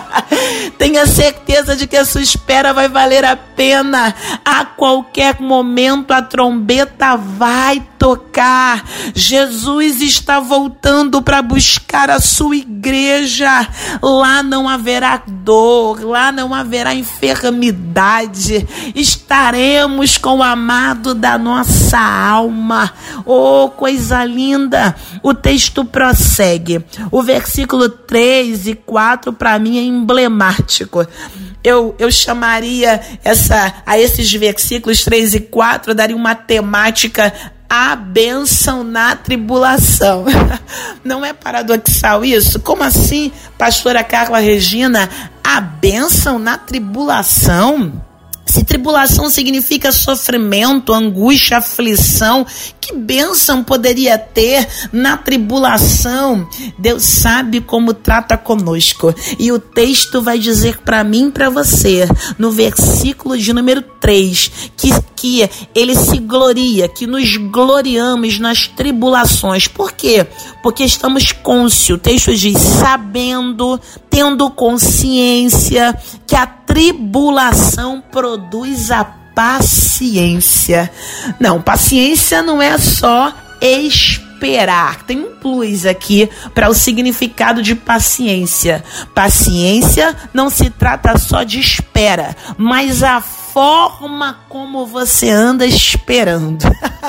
tenha 0.78 1.06
certeza 1.06 1.76
de 1.76 1.88
que 1.88 1.98
a 1.98 2.06
sua 2.06 2.22
espera 2.22 2.74
vai 2.74 2.88
valer 2.88 3.26
a 3.26 3.36
pena. 3.36 4.14
A 4.46 4.64
qualquer 4.66 5.40
momento 5.42 6.12
a 6.12 6.22
trombeta 6.22 7.16
vai 7.16 7.84
tocar. 8.02 8.84
Jesus 9.14 10.02
está 10.02 10.40
voltando 10.40 11.22
para 11.22 11.40
buscar 11.40 12.10
a 12.10 12.20
sua 12.20 12.56
igreja. 12.56 13.68
Lá 14.02 14.42
não 14.42 14.68
haverá 14.68 15.22
dor, 15.28 16.04
lá 16.04 16.32
não 16.32 16.52
haverá 16.52 16.96
enfermidade. 16.96 18.68
Estaremos 18.96 20.18
com 20.18 20.40
o 20.40 20.44
amado 20.44 21.14
da 21.14 21.38
nossa 21.38 22.00
alma. 22.00 22.92
Oh, 23.24 23.70
coisa 23.70 24.26
linda! 24.26 24.96
O 25.22 25.36
texto 25.36 25.86
prossegue. 25.86 26.84
O 27.12 27.22
versículo 27.22 27.88
3 27.88 28.66
e 28.66 28.74
4 28.74 29.32
para 29.32 29.60
mim 29.60 29.78
é 29.78 29.84
emblemático. 29.84 31.06
Eu, 31.64 31.96
eu 32.00 32.12
chamaria 32.12 33.00
essa 33.24 33.76
a 33.86 34.00
esses 34.00 34.32
versículos 34.32 35.04
3 35.04 35.36
e 35.36 35.40
4, 35.42 35.94
daria 35.94 36.16
uma 36.16 36.34
temática 36.34 37.32
a 37.74 37.96
bênção 37.96 38.84
na 38.84 39.16
tribulação. 39.16 40.26
Não 41.06 41.24
é 41.24 41.32
paradoxal 41.32 42.26
isso? 42.26 42.60
Como 42.60 42.84
assim, 42.84 43.32
pastora 43.58 44.04
Carla 44.04 44.40
Regina, 44.40 45.10
a 45.42 45.62
bênção 45.62 46.38
na 46.38 46.58
tribulação? 46.58 47.94
Se 48.52 48.66
tribulação 48.66 49.30
significa 49.30 49.94
sofrimento, 49.94 50.92
angústia, 50.92 51.60
aflição, 51.60 52.46
que 52.82 52.94
bênção 52.94 53.64
poderia 53.64 54.18
ter 54.18 54.68
na 54.92 55.16
tribulação? 55.16 56.46
Deus 56.78 57.02
sabe 57.02 57.62
como 57.62 57.94
trata 57.94 58.36
conosco. 58.36 59.16
E 59.40 59.54
o 59.54 59.60
texto 59.60 60.22
vai 60.22 60.38
dizer 60.38 60.80
para 60.80 61.02
mim 61.02 61.30
e 61.30 61.32
para 61.32 61.50
você, 61.50 62.06
no 62.38 62.52
versículo 62.52 63.38
de 63.38 63.54
número 63.54 63.82
3, 64.02 64.52
que, 64.76 64.90
que 65.16 65.50
ele 65.74 65.96
se 65.96 66.18
gloria, 66.18 66.90
que 66.90 67.08
nos 67.08 67.38
gloriamos 67.38 68.38
nas 68.38 68.68
tribulações. 68.68 69.66
Por 69.66 69.94
quê? 69.94 70.28
Porque 70.62 70.84
estamos 70.84 71.32
cônscios. 71.32 71.98
O 71.98 72.02
texto 72.02 72.36
diz, 72.36 72.58
sabendo, 72.58 73.80
tendo 74.10 74.50
consciência 74.50 75.98
que 76.28 76.36
a 76.36 76.46
tribulação 76.46 78.04
produz 78.12 78.41
a 78.92 79.04
paciência. 79.36 80.92
Não, 81.40 81.62
paciência 81.62 82.42
não 82.42 82.62
é 82.62 82.78
só 82.78 83.34
esperar. 83.62 85.04
Tem 85.04 85.20
um 85.20 85.36
plus 85.36 85.86
aqui 85.86 86.30
para 86.54 86.70
o 86.70 86.74
significado 86.74 87.62
de 87.62 87.76
paciência. 87.76 88.84
Paciência 89.14 90.16
não 90.34 90.50
se 90.50 90.70
trata 90.70 91.18
só 91.18 91.44
de 91.44 91.60
espera, 91.60 92.36
mas 92.58 93.04
a 93.04 93.22
forma 93.22 94.40
como 94.48 94.86
você 94.86 95.30
anda 95.30 95.66
esperando. 95.66 96.64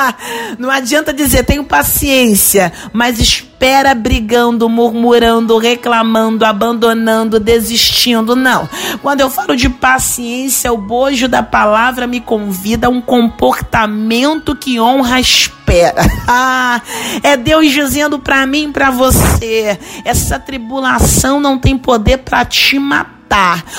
Não 0.59 0.69
adianta 0.71 1.13
dizer 1.13 1.45
tenho 1.45 1.63
paciência, 1.63 2.73
mas 2.93 3.21
espera 3.21 3.52
brigando, 3.95 4.69
murmurando, 4.69 5.57
reclamando, 5.57 6.45
abandonando, 6.45 7.39
desistindo. 7.39 8.35
Não. 8.35 8.69
Quando 9.01 9.21
eu 9.21 9.31
falo 9.31 9.55
de 9.55 9.69
paciência, 9.69 10.73
o 10.73 10.79
bojo 10.79 11.29
da 11.29 11.43
palavra 11.43 12.07
me 12.07 12.21
convida 12.21 12.89
a 12.89 12.91
um 12.91 13.01
comportamento 13.01 14.57
que 14.57 14.81
honra 14.81 15.17
a 15.17 15.21
espera. 15.63 16.03
é 17.23 17.37
Deus 17.37 17.71
dizendo 17.71 18.19
para 18.19 18.45
mim, 18.47 18.73
para 18.73 18.91
você, 18.91 19.79
essa 20.05 20.39
tribulação 20.39 21.41
não 21.41 21.59
tem 21.59 21.79
poder 21.79 22.19
para 22.19 22.45
te 22.45 22.79
matar. 22.79 23.23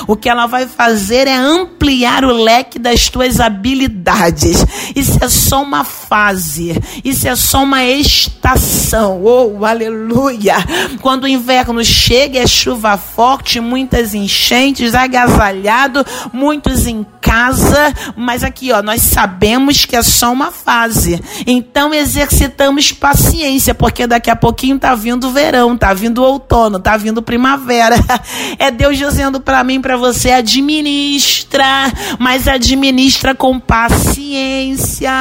O 0.08 0.16
que 0.16 0.28
ela 0.28 0.48
vai 0.48 0.66
fazer 0.66 1.28
é 1.28 1.36
ampliar 1.36 2.26
o 2.26 2.34
leque 2.34 2.80
das 2.80 3.08
tuas 3.08 3.40
habilidades. 3.40 4.66
Isso 4.96 5.20
é 5.22 5.30
só 5.30 5.62
uma 5.62 5.84
fase. 5.84 6.76
Isso 7.04 7.28
é 7.28 7.36
só 7.36 7.62
uma 7.62 7.84
estação. 7.86 9.22
Oh, 9.24 9.64
aleluia! 9.64 10.56
Quando 11.02 11.26
o 11.26 11.28
inverno 11.28 11.86
chega, 11.86 12.40
é 12.40 12.48
chuva 12.48 12.98
forte, 12.98 13.60
muitas 13.60 14.16
enchentes, 14.16 14.96
agasalhado, 14.96 16.04
muitos 16.34 16.88
em 16.88 17.06
casa, 17.22 17.94
mas 18.16 18.44
aqui, 18.44 18.72
ó, 18.72 18.82
nós 18.82 19.02
sabemos 19.02 19.86
que 19.86 19.96
é 19.96 20.02
só 20.02 20.32
uma 20.32 20.52
fase. 20.52 21.24
Então 21.46 21.73
exercitamos 21.94 22.92
paciência, 22.92 23.74
porque 23.74 24.06
daqui 24.06 24.30
a 24.30 24.36
pouquinho 24.36 24.78
tá 24.78 24.94
vindo 24.94 25.32
verão, 25.32 25.76
tá 25.76 25.92
vindo 25.92 26.24
outono, 26.24 26.80
tá 26.80 26.96
vindo 26.98 27.22
primavera. 27.22 27.96
É 28.60 28.70
Deus 28.70 28.98
dizendo 28.98 29.42
para 29.42 29.64
mim, 29.64 29.82
para 29.82 29.98
você, 29.98 30.32
administra, 30.32 31.92
mas 32.20 32.48
administra 32.48 33.34
com 33.34 33.60
paciência. 33.60 35.12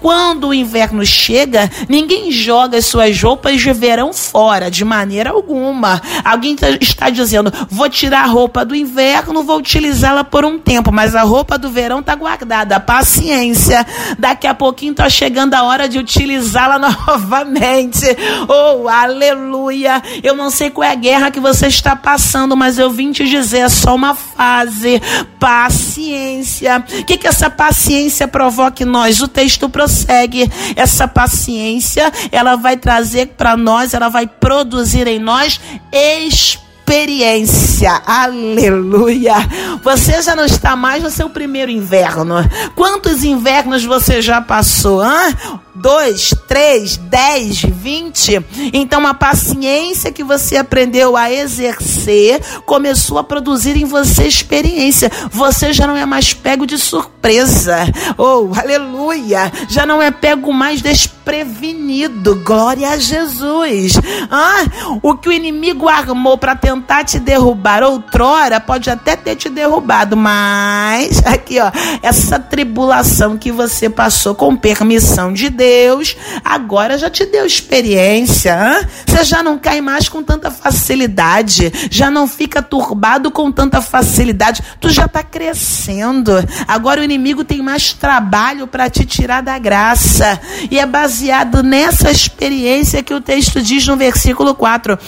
Quando 0.00 0.48
o 0.48 0.54
inverno 0.54 1.04
chega, 1.04 1.70
ninguém 1.88 2.30
joga 2.30 2.78
as 2.78 2.86
suas 2.86 3.20
roupas 3.20 3.60
de 3.60 3.72
verão 3.72 4.12
fora, 4.12 4.70
de 4.70 4.84
maneira 4.84 5.30
alguma. 5.30 6.00
Alguém 6.24 6.54
tá, 6.54 6.68
está 6.80 7.10
dizendo, 7.10 7.52
vou 7.70 7.88
tirar 7.88 8.24
a 8.24 8.26
roupa 8.26 8.64
do 8.64 8.74
inverno, 8.74 9.42
vou 9.42 9.58
utilizá-la 9.58 10.24
por 10.24 10.44
um 10.44 10.58
tempo, 10.58 10.92
mas 10.92 11.14
a 11.14 11.22
roupa 11.22 11.56
do 11.56 11.70
verão 11.70 12.02
tá 12.02 12.14
guardada. 12.14 12.78
Paciência. 12.78 13.86
Daqui 14.18 14.46
a 14.46 14.54
pouquinho 14.54 14.94
tá 14.94 15.08
chegando 15.08 15.54
a 15.54 15.62
hora 15.62 15.88
de 15.88 15.93
pode 15.94 15.98
utilizá-la 15.98 16.78
novamente. 17.06 18.04
Oh, 18.48 18.88
aleluia! 18.88 20.02
Eu 20.22 20.34
não 20.34 20.50
sei 20.50 20.70
qual 20.70 20.88
é 20.88 20.92
a 20.92 20.96
guerra 20.96 21.30
que 21.30 21.40
você 21.40 21.66
está 21.66 21.94
passando, 21.94 22.56
mas 22.56 22.78
eu 22.78 22.90
vim 22.90 23.12
te 23.12 23.28
dizer, 23.28 23.58
é 23.58 23.68
só 23.68 23.94
uma 23.94 24.14
fase. 24.14 25.00
Paciência. 25.38 26.84
O 27.00 27.04
que, 27.04 27.18
que 27.18 27.26
essa 27.26 27.48
paciência 27.50 28.26
provoca 28.26 28.82
em 28.82 28.86
nós? 28.86 29.20
O 29.20 29.28
texto 29.28 29.68
prossegue. 29.68 30.50
Essa 30.74 31.06
paciência, 31.06 32.10
ela 32.32 32.56
vai 32.56 32.76
trazer 32.76 33.28
para 33.28 33.56
nós, 33.56 33.94
ela 33.94 34.08
vai 34.08 34.26
produzir 34.26 35.06
em 35.06 35.18
nós 35.18 35.60
esperança 35.92 36.64
experiência. 36.84 38.02
Aleluia! 38.06 39.34
Você 39.82 40.20
já 40.20 40.36
não 40.36 40.44
está 40.44 40.76
mais 40.76 41.02
no 41.02 41.08
é 41.08 41.10
seu 41.10 41.30
primeiro 41.30 41.70
inverno. 41.70 42.34
Quantos 42.74 43.24
invernos 43.24 43.84
você 43.84 44.20
já 44.20 44.40
passou? 44.40 45.02
Hein? 45.02 45.34
2, 45.74 46.34
3, 46.46 46.96
10, 46.96 47.62
20. 47.62 48.44
Então 48.72 49.04
a 49.06 49.12
paciência 49.12 50.12
que 50.12 50.22
você 50.22 50.56
aprendeu 50.56 51.16
a 51.16 51.32
exercer 51.32 52.40
começou 52.64 53.18
a 53.18 53.24
produzir 53.24 53.76
em 53.76 53.84
você 53.84 54.24
experiência. 54.24 55.10
Você 55.30 55.72
já 55.72 55.86
não 55.86 55.96
é 55.96 56.06
mais 56.06 56.32
pego 56.32 56.66
de 56.66 56.78
surpresa. 56.78 57.78
Oh, 58.16 58.50
aleluia! 58.56 59.50
Já 59.68 59.84
não 59.84 60.00
é 60.00 60.10
pego 60.10 60.52
mais 60.52 60.80
desprevenido. 60.80 62.36
Glória 62.44 62.90
a 62.90 62.96
Jesus. 62.96 63.94
Ah, 64.30 64.64
o 65.02 65.16
que 65.16 65.28
o 65.28 65.32
inimigo 65.32 65.88
armou 65.88 66.38
para 66.38 66.54
tentar 66.54 67.04
te 67.04 67.18
derrubar 67.18 67.82
outrora 67.82 68.60
pode 68.60 68.88
até 68.90 69.16
ter 69.16 69.34
te 69.36 69.48
derrubado, 69.48 70.16
mas 70.16 71.24
aqui 71.26 71.58
ó, 71.58 71.70
essa 72.02 72.38
tribulação 72.38 73.36
que 73.36 73.50
você 73.50 73.90
passou 73.90 74.34
com 74.34 74.54
permissão 74.54 75.32
de 75.32 75.50
Deus 75.50 75.63
Deus 75.64 76.14
agora 76.44 76.98
já 76.98 77.08
te 77.08 77.24
deu 77.24 77.46
experiência. 77.46 78.52
Hein? 78.52 78.86
Você 79.06 79.24
já 79.24 79.42
não 79.42 79.58
cai 79.58 79.80
mais 79.80 80.10
com 80.10 80.22
tanta 80.22 80.50
facilidade, 80.50 81.72
já 81.90 82.10
não 82.10 82.28
fica 82.28 82.60
turbado 82.60 83.30
com 83.30 83.50
tanta 83.50 83.80
facilidade. 83.80 84.62
Tu 84.78 84.90
já 84.90 85.06
está 85.06 85.22
crescendo. 85.22 86.32
Agora 86.68 87.00
o 87.00 87.04
inimigo 87.04 87.44
tem 87.44 87.62
mais 87.62 87.94
trabalho 87.94 88.66
para 88.66 88.90
te 88.90 89.06
tirar 89.06 89.40
da 89.40 89.58
graça. 89.58 90.38
E 90.70 90.78
é 90.78 90.84
baseado 90.84 91.62
nessa 91.62 92.10
experiência 92.10 93.02
que 93.02 93.14
o 93.14 93.20
texto 93.20 93.62
diz 93.62 93.86
no 93.86 93.96
versículo 93.96 94.54
4. 94.54 94.98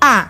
A 0.00 0.28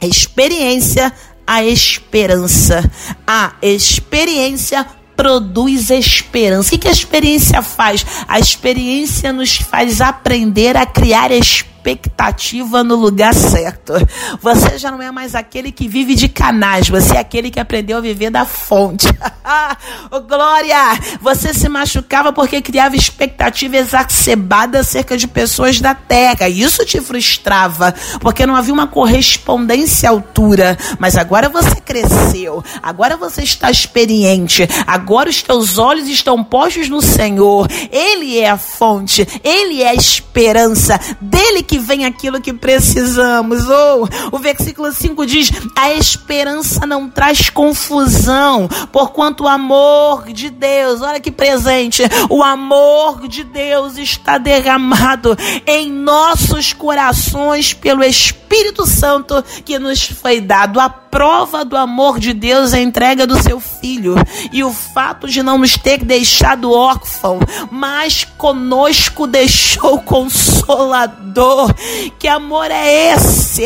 experiência 0.00 1.12
a 1.48 1.64
esperança. 1.64 2.84
A 3.26 3.54
experiência 3.62 4.86
produz 5.18 5.90
esperança. 5.90 6.72
O 6.72 6.78
que, 6.78 6.86
a 6.86 6.92
experiência 6.92 7.60
faz? 7.60 8.06
A 8.28 8.38
experiência 8.38 9.32
nos 9.32 9.56
faz 9.56 10.00
aprender 10.00 10.76
a 10.76 10.86
criar 10.86 11.32
esperança 11.32 11.77
expectativa 11.78 12.82
no 12.82 12.96
lugar 12.96 13.32
certo. 13.32 13.94
Você 14.42 14.78
já 14.78 14.90
não 14.90 15.00
é 15.00 15.10
mais 15.12 15.34
aquele 15.34 15.70
que 15.70 15.86
vive 15.86 16.14
de 16.14 16.28
canais, 16.28 16.88
você 16.88 17.16
é 17.16 17.20
aquele 17.20 17.50
que 17.50 17.60
aprendeu 17.60 17.98
a 17.98 18.00
viver 18.00 18.30
da 18.30 18.44
fonte. 18.44 19.06
oh, 20.10 20.20
glória! 20.20 20.76
Você 21.20 21.54
se 21.54 21.68
machucava 21.68 22.32
porque 22.32 22.60
criava 22.60 22.96
expectativa 22.96 23.76
exacerbada 23.76 24.80
acerca 24.80 25.16
de 25.16 25.28
pessoas 25.28 25.80
da 25.80 25.94
terra. 25.94 26.48
Isso 26.48 26.84
te 26.84 27.00
frustrava, 27.00 27.94
porque 28.20 28.44
não 28.44 28.56
havia 28.56 28.74
uma 28.74 28.88
correspondência 28.88 30.08
à 30.08 30.12
altura. 30.12 30.76
Mas 30.98 31.16
agora 31.16 31.48
você 31.48 31.76
cresceu, 31.76 32.62
agora 32.82 33.16
você 33.16 33.42
está 33.42 33.70
experiente, 33.70 34.68
agora 34.86 35.30
os 35.30 35.42
teus 35.42 35.78
olhos 35.78 36.08
estão 36.08 36.42
postos 36.42 36.88
no 36.88 37.00
Senhor. 37.00 37.68
Ele 37.90 38.38
é 38.38 38.50
a 38.50 38.58
fonte, 38.58 39.26
ele 39.44 39.82
é 39.82 39.90
a 39.90 39.94
esperança, 39.94 40.98
dele 41.20 41.62
que 41.68 41.78
vem 41.78 42.06
aquilo 42.06 42.40
que 42.40 42.52
precisamos. 42.52 43.68
Ou 43.68 44.08
oh, 44.32 44.36
o 44.36 44.38
versículo 44.38 44.90
5 44.90 45.26
diz: 45.26 45.52
A 45.76 45.92
esperança 45.92 46.86
não 46.86 47.08
traz 47.08 47.50
confusão, 47.50 48.68
porquanto 48.90 49.44
o 49.44 49.48
amor 49.48 50.32
de 50.32 50.48
Deus, 50.48 51.02
olha 51.02 51.20
que 51.20 51.30
presente, 51.30 52.02
o 52.30 52.42
amor 52.42 53.28
de 53.28 53.44
Deus 53.44 53.98
está 53.98 54.38
derramado 54.38 55.36
em 55.66 55.92
nossos 55.92 56.72
corações 56.72 57.74
pelo 57.74 58.02
Espírito 58.02 58.86
Santo 58.86 59.44
que 59.64 59.78
nos 59.78 60.02
foi 60.02 60.40
dado. 60.40 60.80
A 60.80 60.88
prova 61.10 61.64
do 61.64 61.76
amor 61.76 62.18
de 62.18 62.32
Deus 62.32 62.72
é 62.72 62.78
a 62.78 62.82
entrega 62.82 63.26
do 63.26 63.40
seu 63.42 63.60
filho 63.60 64.14
e 64.52 64.62
o 64.62 64.72
fato 64.72 65.26
de 65.26 65.42
não 65.42 65.58
nos 65.58 65.76
ter 65.76 66.04
deixado 66.04 66.72
órfão, 66.72 67.38
mas 67.70 68.24
conosco 68.24 69.26
deixou 69.26 69.94
o 69.94 70.02
consolador. 70.02 71.72
Que 72.18 72.28
amor 72.28 72.70
é 72.70 73.14
esse? 73.14 73.62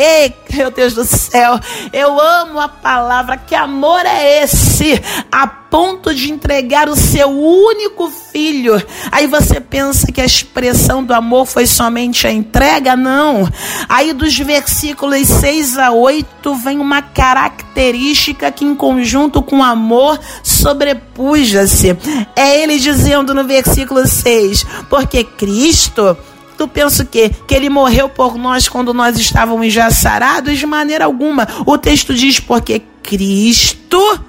Meu 0.53 0.71
Deus 0.71 0.95
do 0.95 1.05
céu, 1.05 1.59
eu 1.93 2.21
amo 2.21 2.61
a 2.61 2.69
palavra. 2.69 3.37
Que 3.37 3.55
amor 3.55 4.05
é 4.05 4.43
esse? 4.43 5.01
A 5.31 5.47
ponto 5.47 6.15
de 6.15 6.31
entregar 6.31 6.89
o 6.91 6.95
seu 6.95 7.31
único 7.31 8.11
filho. 8.11 8.75
Aí 9.11 9.27
você 9.27 9.59
pensa 9.59 10.13
que 10.13 10.21
a 10.21 10.25
expressão 10.27 11.03
do 11.03 11.15
amor 11.15 11.47
foi 11.47 11.67
somente 11.67 12.27
a 12.27 12.31
entrega? 12.31 12.95
Não. 12.95 13.49
Aí 13.89 14.13
dos 14.13 14.37
versículos 14.37 15.27
6 15.27 15.79
a 15.79 15.91
8 15.91 16.55
vem 16.57 16.79
uma 16.79 17.01
característica 17.01 18.53
que, 18.53 18.67
em 18.67 18.75
conjunto 18.75 19.43
com 19.43 19.63
amor, 19.63 20.21
sobrepuja-se. 20.43 21.97
É 22.37 22.63
ele 22.63 22.79
dizendo 22.79 23.33
no 23.33 23.45
versículo 23.45 24.07
6: 24.07 24.67
Porque 24.91 25.25
Cristo 25.25 26.17
Tu 26.63 26.69
pensa 26.69 27.03
o 27.03 27.07
quê? 27.07 27.29
Que 27.49 27.57
ele 27.57 27.69
morreu 27.69 28.09
por 28.09 28.39
nós 28.39 28.69
quando 28.69 28.95
nós 28.95 29.19
estávamos 29.19 29.73
já 29.73 29.91
sarados? 29.91 30.61
De 30.61 30.65
maneira 30.65 31.07
alguma. 31.07 31.49
O 31.67 31.77
texto 31.77 32.15
diz: 32.15 32.39
porque 32.39 32.83
Cristo, 33.03 34.21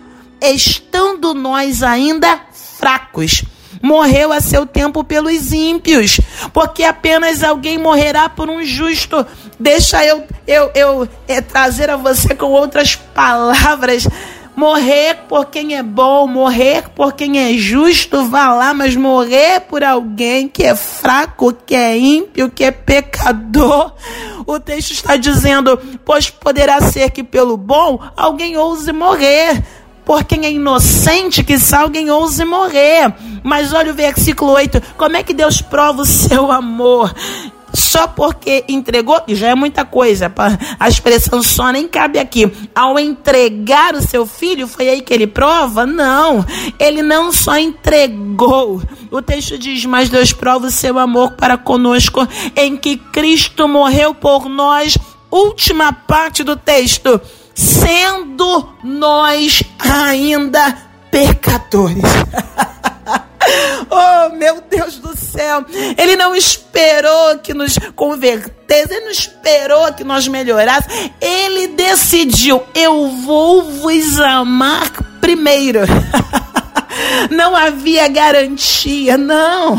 estando 0.42 1.36
nós 1.36 1.84
ainda 1.84 2.40
fracos, 2.80 3.44
morreu 3.84 4.34
a 4.34 4.42
seu 4.42 4.66
tempo 4.66 5.04
pelos 5.04 5.54
ímpios, 5.54 6.20
porque 6.52 6.84
apenas 6.84 7.44
alguém 7.44 7.78
morrerá 7.78 8.28
por 8.28 8.50
um 8.50 8.64
justo. 8.64 9.24
Deixa 9.60 10.04
eu 10.04 10.26
eu, 10.48 10.72
eu 10.74 11.08
é, 11.28 11.40
trazer 11.40 11.92
a 11.92 11.98
você 11.98 12.34
com 12.34 12.48
outras 12.48 12.96
palavras 12.96 14.08
Morrer 14.56 15.16
por 15.28 15.48
quem 15.48 15.76
é 15.76 15.82
bom, 15.82 16.28
morrer 16.28 16.90
por 16.90 17.14
quem 17.14 17.40
é 17.40 17.58
justo, 17.58 18.26
vá 18.26 18.54
lá, 18.54 18.74
mas 18.74 18.96
morrer 18.96 19.62
por 19.62 19.84
alguém 19.84 20.48
que 20.48 20.64
é 20.64 20.76
fraco, 20.76 21.54
que 21.66 21.76
é 21.76 21.98
ímpio, 21.98 22.52
que 22.52 22.64
é 22.64 22.72
pecador. 22.72 23.94
O 24.46 24.60
texto 24.60 24.92
está 24.92 25.16
dizendo: 25.16 25.78
pois 26.06 26.30
poderá 26.30 26.80
ser 26.82 27.10
que 27.10 27.24
pelo 27.24 27.58
bom 27.58 28.00
alguém 28.16 28.56
ouse 28.56 28.92
morrer 28.92 29.64
por 30.06 30.24
quem 30.24 30.46
é 30.46 30.52
inocente, 30.52 31.44
que 31.44 31.56
alguém 31.76 32.12
ouse 32.12 32.44
morrer. 32.46 33.14
Mas 33.44 33.74
olha 33.74 33.92
o 33.92 33.96
versículo 33.96 34.52
8: 34.52 34.82
como 34.98 35.18
é 35.18 35.24
que 35.24 35.34
Deus 35.34 35.62
prova 35.62 36.02
o 36.02 36.06
seu 36.06 36.52
amor? 36.52 37.14
Só 37.74 38.08
porque 38.08 38.64
entregou, 38.68 39.20
já 39.28 39.50
é 39.50 39.56
muita 39.56 39.84
coisa, 39.84 40.32
a 40.80 40.88
expressão 40.88 41.42
só 41.42 41.72
nem 41.72 41.88
cabe 41.88 42.20
aqui. 42.20 42.52
Ao 42.76 43.00
entregar 43.00 43.96
o 43.96 44.02
seu 44.02 44.26
filho, 44.26 44.68
foi 44.68 44.90
aí 44.90 45.02
que 45.02 45.14
ele 45.14 45.26
prova? 45.26 45.86
Não, 45.86 46.46
ele 46.80 47.02
não 47.02 47.32
só 47.32 47.58
entregou. 47.58 48.82
O 49.10 49.22
texto 49.22 49.58
diz: 49.58 49.86
Mas 49.86 50.10
Deus 50.10 50.32
prova 50.32 50.68
o 50.68 50.72
seu 50.72 51.00
amor 51.00 51.32
para 51.32 51.58
conosco, 51.58 52.28
em 52.56 52.78
que 52.78 52.98
Cristo 52.98 53.68
morreu 53.68 54.14
por 54.14 54.48
nós. 54.48 54.98
Última 55.32 55.92
parte 55.92 56.44
do 56.44 56.56
texto, 56.56 57.20
sendo 57.56 58.70
nós 58.84 59.64
ainda 59.80 60.78
pecadores. 61.10 62.04
Oh, 63.90 64.30
meu 64.36 64.62
Deus 64.62 64.98
do 64.98 65.16
céu. 65.16 65.66
Ele 65.98 66.16
não 66.16 66.36
esperou 66.36 67.38
que 67.40 67.54
nos 67.54 67.78
convertesse, 67.96 68.94
ele 68.94 69.06
não 69.06 69.12
esperou 69.12 69.94
que 69.94 70.04
nós 70.04 70.28
melhorássemos. 70.28 71.12
Ele 71.22 71.68
decidiu: 71.68 72.64
eu 72.74 73.10
vou 73.10 73.64
vos 73.64 74.20
amar 74.20 74.92
primeiro. 75.22 75.82
não 77.30 77.56
havia 77.56 78.08
garantia, 78.08 79.18
não. 79.18 79.78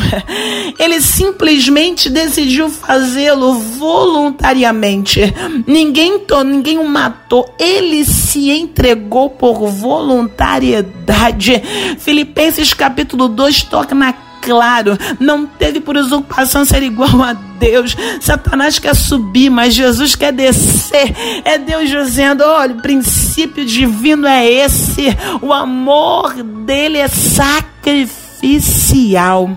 Ele 0.78 1.00
simplesmente 1.00 2.10
decidiu 2.10 2.68
fazê-lo 2.68 3.54
voluntariamente. 3.54 5.20
Ninguém, 5.66 6.20
ninguém 6.44 6.78
o 6.78 6.84
matou, 6.88 7.54
ele 7.58 8.04
se 8.04 8.50
entregou 8.50 9.30
por 9.30 9.66
voluntariedade. 9.66 11.62
Filipenses 11.98 12.72
capítulo 12.74 13.28
2 13.28 13.62
toca 13.64 13.94
na 13.94 14.12
claro, 14.44 14.98
não 15.18 15.46
teve 15.46 15.80
por 15.80 15.96
usurpação 15.96 16.66
ser 16.66 16.82
igual 16.82 17.22
a 17.22 17.32
Deus. 17.32 17.96
Satanás 18.20 18.78
quer 18.78 18.94
subir, 18.94 19.48
mas 19.50 19.74
Jesus 19.74 20.14
quer 20.14 20.32
descer. 20.32 21.12
É 21.44 21.58
Deus 21.58 21.88
dizendo: 21.88 22.44
olha, 22.44 22.74
o 22.74 22.82
princípio 22.82 23.64
divino 23.64 24.26
é 24.26 24.46
esse. 24.46 25.06
O 25.40 25.50
amor 25.52 26.34
dele 26.42 26.98
é 26.98 27.06
sacrificial. 27.08 29.50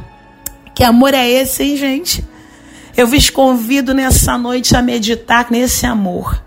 Que 0.74 0.84
amor 0.84 1.14
é 1.14 1.30
esse, 1.30 1.62
hein, 1.64 1.78
gente? 1.78 2.26
Eu 2.96 3.06
vos 3.08 3.30
convido 3.30 3.94
nessa 3.94 4.38
noite 4.38 4.74
a 4.76 4.82
meditar 4.82 5.48
nesse 5.52 5.86
amor. 5.86 6.42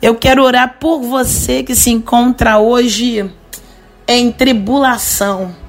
Eu 0.00 0.14
quero 0.16 0.42
orar 0.42 0.78
por 0.80 1.00
você 1.00 1.62
que 1.62 1.76
se 1.76 1.90
encontra 1.90 2.58
hoje 2.58 3.30
em 4.08 4.32
tribulação. 4.32 5.61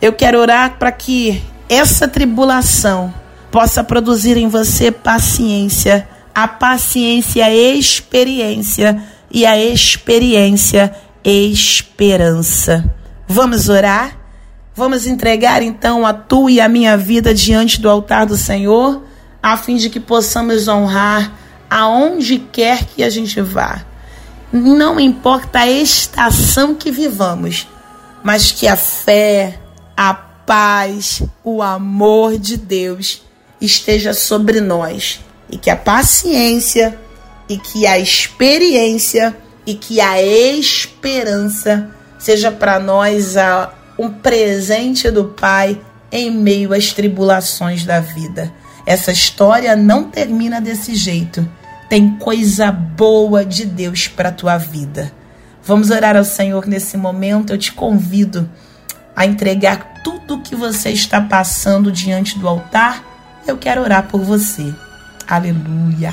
Eu 0.00 0.12
quero 0.12 0.38
orar 0.38 0.78
para 0.78 0.92
que 0.92 1.42
essa 1.68 2.06
tribulação 2.06 3.12
possa 3.50 3.82
produzir 3.82 4.36
em 4.36 4.48
você 4.48 4.90
paciência, 4.90 6.08
a 6.34 6.46
paciência 6.46 7.52
experiência 7.52 9.02
e 9.30 9.44
a 9.44 9.58
experiência 9.58 10.94
esperança. 11.24 12.84
Vamos 13.26 13.68
orar? 13.68 14.16
Vamos 14.74 15.06
entregar 15.06 15.62
então 15.62 16.06
a 16.06 16.12
tua 16.12 16.52
e 16.52 16.60
a 16.60 16.68
minha 16.68 16.96
vida 16.96 17.34
diante 17.34 17.80
do 17.80 17.90
altar 17.90 18.24
do 18.26 18.36
Senhor, 18.36 19.02
a 19.42 19.56
fim 19.56 19.76
de 19.76 19.90
que 19.90 19.98
possamos 19.98 20.68
honrar 20.68 21.32
aonde 21.68 22.38
quer 22.38 22.84
que 22.84 23.02
a 23.02 23.10
gente 23.10 23.40
vá. 23.40 23.84
Não 24.52 24.98
importa 24.98 25.58
a 25.60 25.68
estação 25.68 26.74
que 26.74 26.90
vivamos, 26.90 27.66
mas 28.22 28.52
que 28.52 28.66
a 28.66 28.76
fé, 28.76 29.58
a 29.98 30.14
paz, 30.14 31.24
o 31.42 31.60
amor 31.60 32.38
de 32.38 32.56
Deus 32.56 33.24
esteja 33.60 34.14
sobre 34.14 34.60
nós 34.60 35.18
e 35.50 35.58
que 35.58 35.68
a 35.68 35.74
paciência 35.74 36.96
e 37.48 37.58
que 37.58 37.84
a 37.84 37.98
experiência 37.98 39.36
e 39.66 39.74
que 39.74 40.00
a 40.00 40.22
esperança 40.22 41.90
seja 42.16 42.52
para 42.52 42.78
nós 42.78 43.36
a, 43.36 43.74
um 43.98 44.08
presente 44.08 45.10
do 45.10 45.24
Pai 45.24 45.80
em 46.12 46.30
meio 46.30 46.72
às 46.72 46.92
tribulações 46.92 47.84
da 47.84 47.98
vida. 47.98 48.52
Essa 48.86 49.10
história 49.10 49.74
não 49.74 50.04
termina 50.04 50.60
desse 50.60 50.94
jeito. 50.94 51.46
Tem 51.90 52.16
coisa 52.18 52.70
boa 52.70 53.44
de 53.44 53.66
Deus 53.66 54.06
para 54.06 54.30
tua 54.30 54.58
vida. 54.58 55.12
Vamos 55.64 55.90
orar 55.90 56.16
ao 56.16 56.24
Senhor 56.24 56.68
nesse 56.68 56.96
momento. 56.96 57.52
Eu 57.52 57.58
te 57.58 57.72
convido 57.72 58.48
a 59.18 59.26
entregar 59.26 60.00
tudo 60.04 60.36
o 60.36 60.40
que 60.40 60.54
você 60.54 60.90
está 60.90 61.20
passando 61.20 61.90
diante 61.90 62.38
do 62.38 62.46
altar. 62.46 63.02
Eu 63.44 63.58
quero 63.58 63.82
orar 63.82 64.06
por 64.06 64.20
você. 64.20 64.72
Aleluia. 65.26 66.12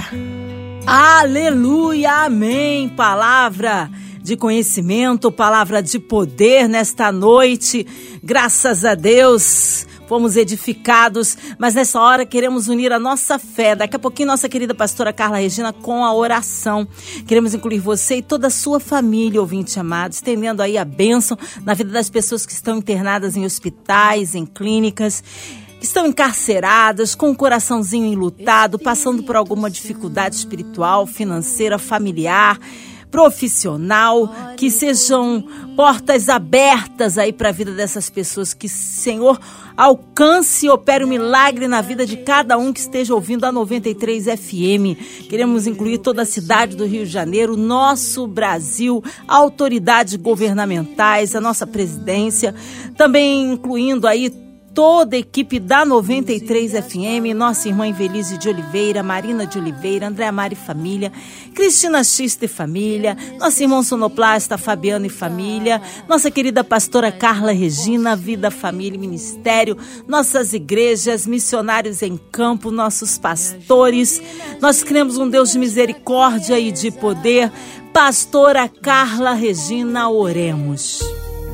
Aleluia, 0.87 2.25
amém. 2.25 2.89
Palavra 2.89 3.91
de 4.23 4.35
conhecimento, 4.35 5.31
palavra 5.31 5.83
de 5.83 5.99
poder 5.99 6.67
nesta 6.67 7.11
noite. 7.11 7.85
Graças 8.23 8.83
a 8.83 8.95
Deus. 8.95 9.85
Fomos 10.07 10.35
edificados, 10.35 11.37
mas 11.57 11.73
nessa 11.73 11.99
hora 11.99 12.25
queremos 12.25 12.67
unir 12.67 12.93
a 12.93 12.99
nossa 12.99 13.39
fé. 13.39 13.75
Daqui 13.75 13.95
a 13.95 13.99
pouquinho, 13.99 14.27
nossa 14.27 14.47
querida 14.47 14.75
pastora 14.75 15.11
Carla 15.11 15.37
Regina 15.37 15.73
com 15.73 16.05
a 16.05 16.13
oração. 16.13 16.87
Queremos 17.27 17.53
incluir 17.53 17.79
você 17.79 18.17
e 18.17 18.21
toda 18.21 18.47
a 18.47 18.51
sua 18.51 18.79
família, 18.79 19.41
ouvinte 19.41 19.79
amado, 19.79 20.13
estendendo 20.13 20.61
aí 20.61 20.77
a 20.77 20.85
bênção 20.85 21.37
na 21.63 21.73
vida 21.73 21.91
das 21.91 22.09
pessoas 22.09 22.45
que 22.45 22.51
estão 22.51 22.77
internadas 22.77 23.35
em 23.35 23.45
hospitais, 23.45 24.35
em 24.35 24.45
clínicas 24.45 25.23
estão 25.81 26.07
encarceradas, 26.07 27.13
com 27.13 27.29
o 27.29 27.35
coraçãozinho 27.35 28.11
enlutado, 28.11 28.79
passando 28.79 29.21
por 29.21 29.35
alguma 29.35 29.69
dificuldade 29.69 30.35
espiritual, 30.35 31.05
financeira, 31.05 31.77
familiar, 31.77 32.57
profissional, 33.15 34.29
que 34.57 34.69
sejam 34.69 35.41
portas 35.73 36.27
abertas 36.27 37.17
aí 37.17 37.31
para 37.31 37.47
a 37.47 37.51
vida 37.53 37.71
dessas 37.71 38.09
pessoas, 38.09 38.53
que 38.53 38.67
Senhor 38.67 39.39
alcance 39.77 40.65
e 40.65 40.69
opere 40.69 41.05
um 41.05 41.07
milagre 41.07 41.65
na 41.65 41.79
vida 41.79 42.05
de 42.05 42.17
cada 42.17 42.57
um 42.57 42.73
que 42.73 42.81
esteja 42.81 43.15
ouvindo 43.15 43.45
a 43.45 43.53
93 43.53 44.25
FM. 44.25 45.29
Queremos 45.29 45.65
incluir 45.65 45.99
toda 45.99 46.23
a 46.23 46.25
cidade 46.25 46.75
do 46.75 46.85
Rio 46.85 47.05
de 47.05 47.11
Janeiro, 47.11 47.55
nosso 47.55 48.27
Brasil, 48.27 49.01
autoridades 49.25 50.15
governamentais, 50.15 51.35
a 51.35 51.39
nossa 51.39 51.65
presidência, 51.65 52.53
também 52.97 53.53
incluindo 53.53 54.07
aí 54.07 54.29
toda 54.75 55.15
a 55.15 55.19
equipe 55.19 55.57
da 55.57 55.85
93 55.85 56.73
FM, 56.73 57.33
nossa 57.33 57.69
irmã 57.69 57.87
Invelise 57.87 58.37
de 58.37 58.49
Oliveira, 58.49 59.01
Marina 59.01 59.47
de 59.47 59.57
Oliveira, 59.57 60.09
André 60.09 60.29
Mari 60.29 60.55
Família, 60.55 61.13
Cristina 61.55 62.03
Xista 62.03 62.43
e 62.43 62.49
Família, 62.49 63.15
nosso 63.39 63.63
irmão 63.63 63.81
sonoplasta 63.81 64.57
Fabiano 64.57 65.05
e 65.05 65.09
Família, 65.09 65.81
nossa 66.09 66.29
querida 66.29 66.61
pastora 66.61 67.09
Carla 67.09 67.53
Regina, 67.53 68.17
Vida, 68.17 68.51
Família 68.51 68.97
e 68.97 68.99
Ministério, 68.99 69.77
nossas 70.05 70.51
igrejas, 70.51 71.25
missionários 71.25 72.01
em 72.01 72.19
campo, 72.29 72.69
nossos 72.69 73.17
pastores. 73.17 74.21
Nós 74.59 74.83
cremos 74.83 75.17
um 75.17 75.29
Deus 75.29 75.53
de 75.53 75.57
misericórdia 75.57 76.59
e 76.59 76.69
de 76.69 76.91
poder. 76.91 77.49
Pastora 77.93 78.67
Carla 78.67 79.31
Regina, 79.31 80.09
oremos. 80.09 80.99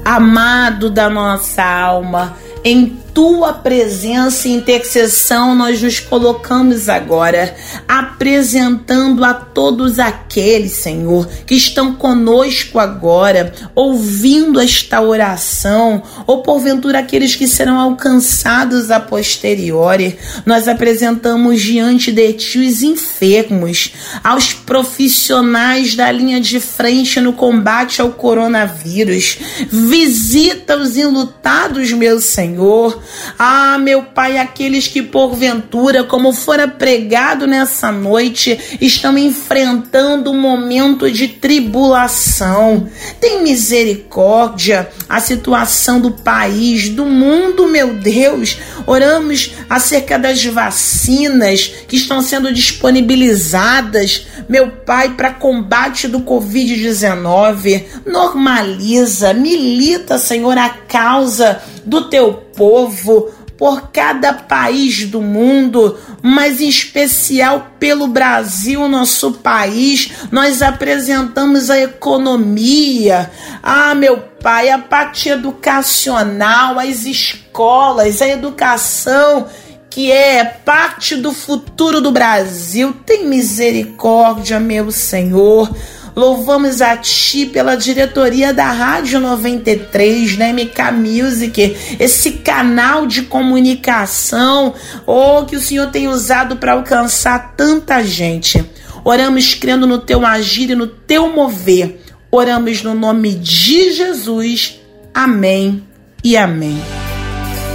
Amado 0.03 0.89
da 0.89 1.07
nossa 1.07 1.63
alma, 1.63 2.35
em 2.63 2.97
tua 3.13 3.53
presença 3.53 4.47
e 4.47 4.51
intercessão 4.53 5.53
nós 5.53 5.81
nos 5.81 5.99
colocamos 5.99 6.87
agora, 6.87 7.53
apresentando 7.87 9.23
a 9.23 9.33
todos 9.33 9.99
aqueles, 9.99 10.73
Senhor, 10.73 11.27
que 11.45 11.55
estão 11.55 11.93
conosco 11.93 12.79
agora, 12.79 13.53
ouvindo 13.75 14.59
esta 14.59 15.01
oração, 15.01 16.01
ou 16.25 16.41
porventura 16.41 16.99
aqueles 16.99 17.35
que 17.35 17.47
serão 17.47 17.79
alcançados 17.79 18.89
a 18.89 18.99
posteriori. 18.99 20.17
Nós 20.45 20.67
apresentamos 20.67 21.61
diante 21.61 22.11
de 22.11 22.33
ti 22.33 22.59
os 22.59 22.81
enfermos, 22.81 23.93
aos 24.23 24.53
profissionais 24.53 25.95
da 25.95 26.11
linha 26.11 26.39
de 26.39 26.59
frente 26.59 27.19
no 27.19 27.33
combate 27.33 28.01
ao 28.01 28.11
coronavírus. 28.11 29.37
Visita 29.69 30.77
os 30.77 30.95
enlutados, 30.95 31.91
meu 31.91 32.21
Senhor 32.21 33.00
ah, 33.37 33.77
meu 33.77 34.03
Pai, 34.03 34.37
aqueles 34.37 34.87
que 34.87 35.01
porventura, 35.01 36.03
como 36.03 36.33
fora 36.33 36.67
pregado 36.67 37.47
nessa 37.47 37.91
noite, 37.91 38.59
estão 38.79 39.17
enfrentando 39.17 40.31
um 40.31 40.39
momento 40.39 41.11
de 41.11 41.27
tribulação. 41.27 42.89
Tem 43.19 43.43
misericórdia 43.43 44.89
a 45.07 45.19
situação 45.19 45.99
do 45.99 46.11
país, 46.11 46.89
do 46.89 47.05
mundo, 47.05 47.67
meu 47.67 47.93
Deus. 47.95 48.57
Oramos 48.85 49.53
acerca 49.69 50.17
das 50.17 50.43
vacinas 50.43 51.71
que 51.87 51.95
estão 51.95 52.21
sendo 52.21 52.53
disponibilizadas, 52.53 54.27
meu 54.47 54.69
Pai, 54.71 55.15
para 55.15 55.33
combate 55.33 56.07
do 56.07 56.21
Covid-19. 56.21 57.83
Normaliza, 58.05 59.33
milita, 59.33 60.17
Senhor, 60.17 60.57
a 60.57 60.69
causa 60.69 61.61
do 61.85 62.09
teu 62.09 62.33
povo, 62.33 63.31
por 63.61 63.91
cada 63.91 64.33
país 64.33 65.05
do 65.05 65.21
mundo, 65.21 65.95
mas 66.19 66.59
em 66.59 66.67
especial 66.67 67.73
pelo 67.79 68.07
Brasil, 68.07 68.87
nosso 68.87 69.33
país. 69.33 70.11
Nós 70.31 70.63
apresentamos 70.63 71.69
a 71.69 71.79
economia, 71.79 73.29
ah, 73.61 73.93
meu 73.93 74.17
pai, 74.17 74.71
a 74.71 74.79
parte 74.79 75.29
educacional, 75.29 76.79
as 76.79 77.05
escolas, 77.05 78.19
a 78.19 78.27
educação 78.27 79.47
que 79.91 80.09
é 80.11 80.43
parte 80.43 81.15
do 81.17 81.31
futuro 81.31 82.01
do 82.01 82.11
Brasil. 82.11 82.95
Tem 83.05 83.27
misericórdia, 83.27 84.59
meu 84.59 84.89
Senhor. 84.89 85.69
Louvamos 86.15 86.81
a 86.81 86.97
Ti 86.97 87.45
pela 87.45 87.75
diretoria 87.75 88.53
da 88.53 88.71
Rádio 88.71 89.19
93, 89.19 90.35
da 90.35 90.51
MK 90.51 90.91
Music, 90.93 91.77
esse 91.99 92.33
canal 92.33 93.07
de 93.07 93.23
comunicação, 93.23 94.73
oh, 95.05 95.45
que 95.45 95.55
o 95.55 95.61
Senhor 95.61 95.87
tem 95.87 96.07
usado 96.07 96.57
para 96.57 96.73
alcançar 96.73 97.53
tanta 97.55 98.03
gente. 98.03 98.63
Oramos 99.05 99.53
crendo 99.53 99.87
no 99.87 99.99
Teu 99.99 100.25
agir 100.25 100.69
e 100.69 100.75
no 100.75 100.87
Teu 100.87 101.31
mover. 101.33 102.01
Oramos 102.29 102.83
no 102.83 102.93
nome 102.93 103.33
de 103.33 103.93
Jesus. 103.93 104.79
Amém 105.13 105.83
e 106.23 106.35
amém. 106.37 106.77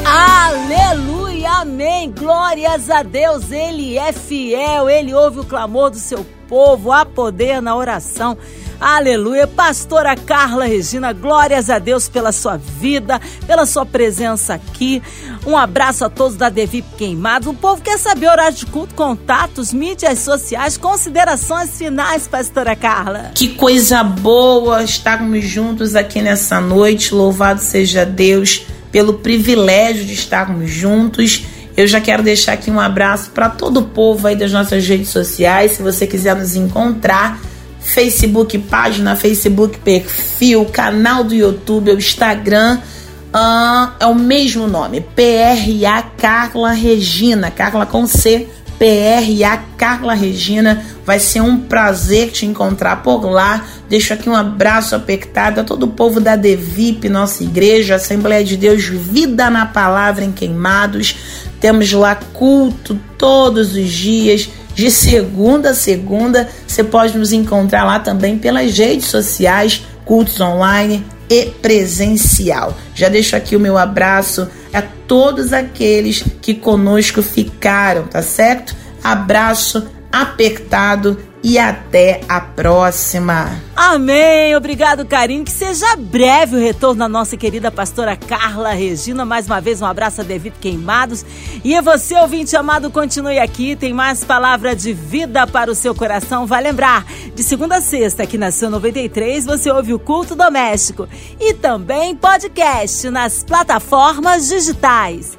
Aleluia, 0.04 1.50
amém. 1.62 2.12
Glórias 2.12 2.90
a 2.90 3.02
Deus, 3.02 3.50
Ele 3.50 3.98
é 3.98 4.12
fiel, 4.12 4.88
Ele 4.88 5.12
ouve 5.12 5.40
o 5.40 5.44
clamor 5.44 5.90
do 5.90 5.98
seu 5.98 6.24
povo, 6.48 6.92
há 6.92 7.04
poder 7.04 7.60
na 7.60 7.74
oração. 7.76 8.36
Aleluia. 8.80 9.46
Pastora 9.46 10.14
Carla 10.14 10.66
Regina, 10.66 11.12
glórias 11.12 11.70
a 11.70 11.78
Deus 11.78 12.08
pela 12.08 12.30
sua 12.30 12.56
vida, 12.56 13.20
pela 13.46 13.64
sua 13.64 13.86
presença 13.86 14.54
aqui. 14.54 15.02
Um 15.46 15.56
abraço 15.56 16.04
a 16.04 16.10
todos 16.10 16.36
da 16.36 16.48
Devi 16.48 16.82
Queimados. 16.98 17.48
O 17.48 17.54
povo 17.54 17.80
quer 17.80 17.98
saber 17.98 18.28
horário 18.28 18.56
de 18.56 18.66
culto, 18.66 18.94
contatos, 18.94 19.72
mídias 19.72 20.18
sociais, 20.18 20.76
considerações 20.76 21.76
finais, 21.78 22.28
Pastora 22.28 22.76
Carla. 22.76 23.30
Que 23.34 23.48
coisa 23.54 24.04
boa 24.04 24.82
estarmos 24.82 25.44
juntos 25.44 25.94
aqui 25.94 26.20
nessa 26.20 26.60
noite. 26.60 27.14
Louvado 27.14 27.60
seja 27.60 28.04
Deus 28.04 28.66
pelo 28.92 29.14
privilégio 29.14 30.04
de 30.04 30.14
estarmos 30.14 30.70
juntos 30.70 31.44
eu 31.76 31.86
já 31.86 32.00
quero 32.00 32.22
deixar 32.22 32.52
aqui 32.52 32.70
um 32.70 32.80
abraço 32.80 33.30
para 33.30 33.50
todo 33.50 33.80
o 33.80 33.84
povo 33.84 34.26
aí 34.26 34.34
das 34.34 34.50
nossas 34.50 34.86
redes 34.86 35.10
sociais. 35.10 35.72
Se 35.72 35.82
você 35.82 36.06
quiser 36.06 36.34
nos 36.34 36.56
encontrar, 36.56 37.38
Facebook 37.80 38.58
página, 38.58 39.14
Facebook 39.14 39.78
perfil, 39.78 40.64
canal 40.66 41.22
do 41.22 41.34
YouTube, 41.34 41.90
o 41.90 41.98
Instagram. 41.98 42.80
Uh, 43.26 43.92
é 44.00 44.06
o 44.06 44.14
mesmo 44.14 44.66
nome, 44.66 45.02
PRA 45.14 46.02
Carla 46.16 46.72
Regina, 46.72 47.50
Carla 47.50 47.84
com 47.84 48.06
C, 48.06 48.48
PRA 48.78 49.62
Carla 49.76 50.14
Regina. 50.14 50.84
Vai 51.04 51.18
ser 51.18 51.40
um 51.40 51.58
prazer 51.58 52.30
te 52.30 52.46
encontrar 52.46 53.02
por 53.02 53.24
lá. 53.24 53.64
Deixo 53.88 54.12
aqui 54.12 54.28
um 54.28 54.34
abraço 54.34 54.94
apertado 54.94 55.60
a 55.60 55.64
todo 55.64 55.84
o 55.84 55.88
povo 55.88 56.20
da 56.20 56.36
Devip, 56.36 57.08
nossa 57.08 57.42
igreja, 57.44 57.94
Assembleia 57.94 58.44
de 58.44 58.56
Deus, 58.56 58.84
Vida 58.84 59.48
na 59.48 59.66
Palavra 59.66 60.24
em 60.24 60.32
Queimados. 60.32 61.16
Temos 61.60 61.92
lá 61.92 62.14
culto 62.14 62.98
todos 63.16 63.74
os 63.74 63.90
dias, 63.90 64.48
de 64.74 64.90
segunda 64.90 65.70
a 65.70 65.74
segunda. 65.74 66.48
Você 66.66 66.84
pode 66.84 67.16
nos 67.16 67.32
encontrar 67.32 67.84
lá 67.84 67.98
também 67.98 68.38
pelas 68.38 68.76
redes 68.76 69.06
sociais, 69.06 69.82
cultos 70.04 70.40
online 70.40 71.04
e 71.28 71.46
presencial. 71.62 72.76
Já 72.94 73.08
deixo 73.08 73.36
aqui 73.36 73.56
o 73.56 73.60
meu 73.60 73.76
abraço 73.76 74.48
a 74.72 74.82
todos 74.82 75.52
aqueles 75.52 76.24
que 76.40 76.54
conosco 76.54 77.22
ficaram, 77.22 78.04
tá 78.04 78.22
certo? 78.22 78.74
Abraço 79.02 79.86
apertado 80.20 81.18
e 81.42 81.58
até 81.58 82.22
a 82.28 82.40
próxima. 82.40 83.62
Amém. 83.76 84.56
Obrigado, 84.56 85.06
carinho. 85.06 85.44
Que 85.44 85.52
seja 85.52 85.94
breve 85.94 86.56
o 86.56 86.58
retorno 86.58 86.98
da 86.98 87.08
nossa 87.08 87.36
querida 87.36 87.70
pastora 87.70 88.16
Carla 88.16 88.72
Regina. 88.72 89.24
Mais 89.24 89.46
uma 89.46 89.60
vez, 89.60 89.80
um 89.80 89.86
abraço 89.86 90.22
a 90.22 90.24
David 90.24 90.56
Queimados. 90.60 91.24
E 91.62 91.80
você, 91.80 92.16
ouvinte 92.16 92.56
amado, 92.56 92.90
continue 92.90 93.38
aqui. 93.38 93.76
Tem 93.76 93.92
mais 93.92 94.24
palavra 94.24 94.74
de 94.74 94.92
vida 94.92 95.46
para 95.46 95.70
o 95.70 95.74
seu 95.74 95.94
coração. 95.94 96.46
Vai 96.46 96.62
lembrar, 96.62 97.06
de 97.32 97.44
segunda 97.44 97.76
a 97.76 97.80
sexta, 97.80 98.24
aqui 98.24 98.36
na 98.36 98.50
Seu 98.50 98.68
93, 98.68 99.44
você 99.44 99.70
ouve 99.70 99.94
o 99.94 100.00
Culto 100.00 100.34
Doméstico. 100.34 101.08
E 101.38 101.54
também 101.54 102.16
podcast 102.16 103.08
nas 103.10 103.44
plataformas 103.44 104.48
digitais 104.48 105.38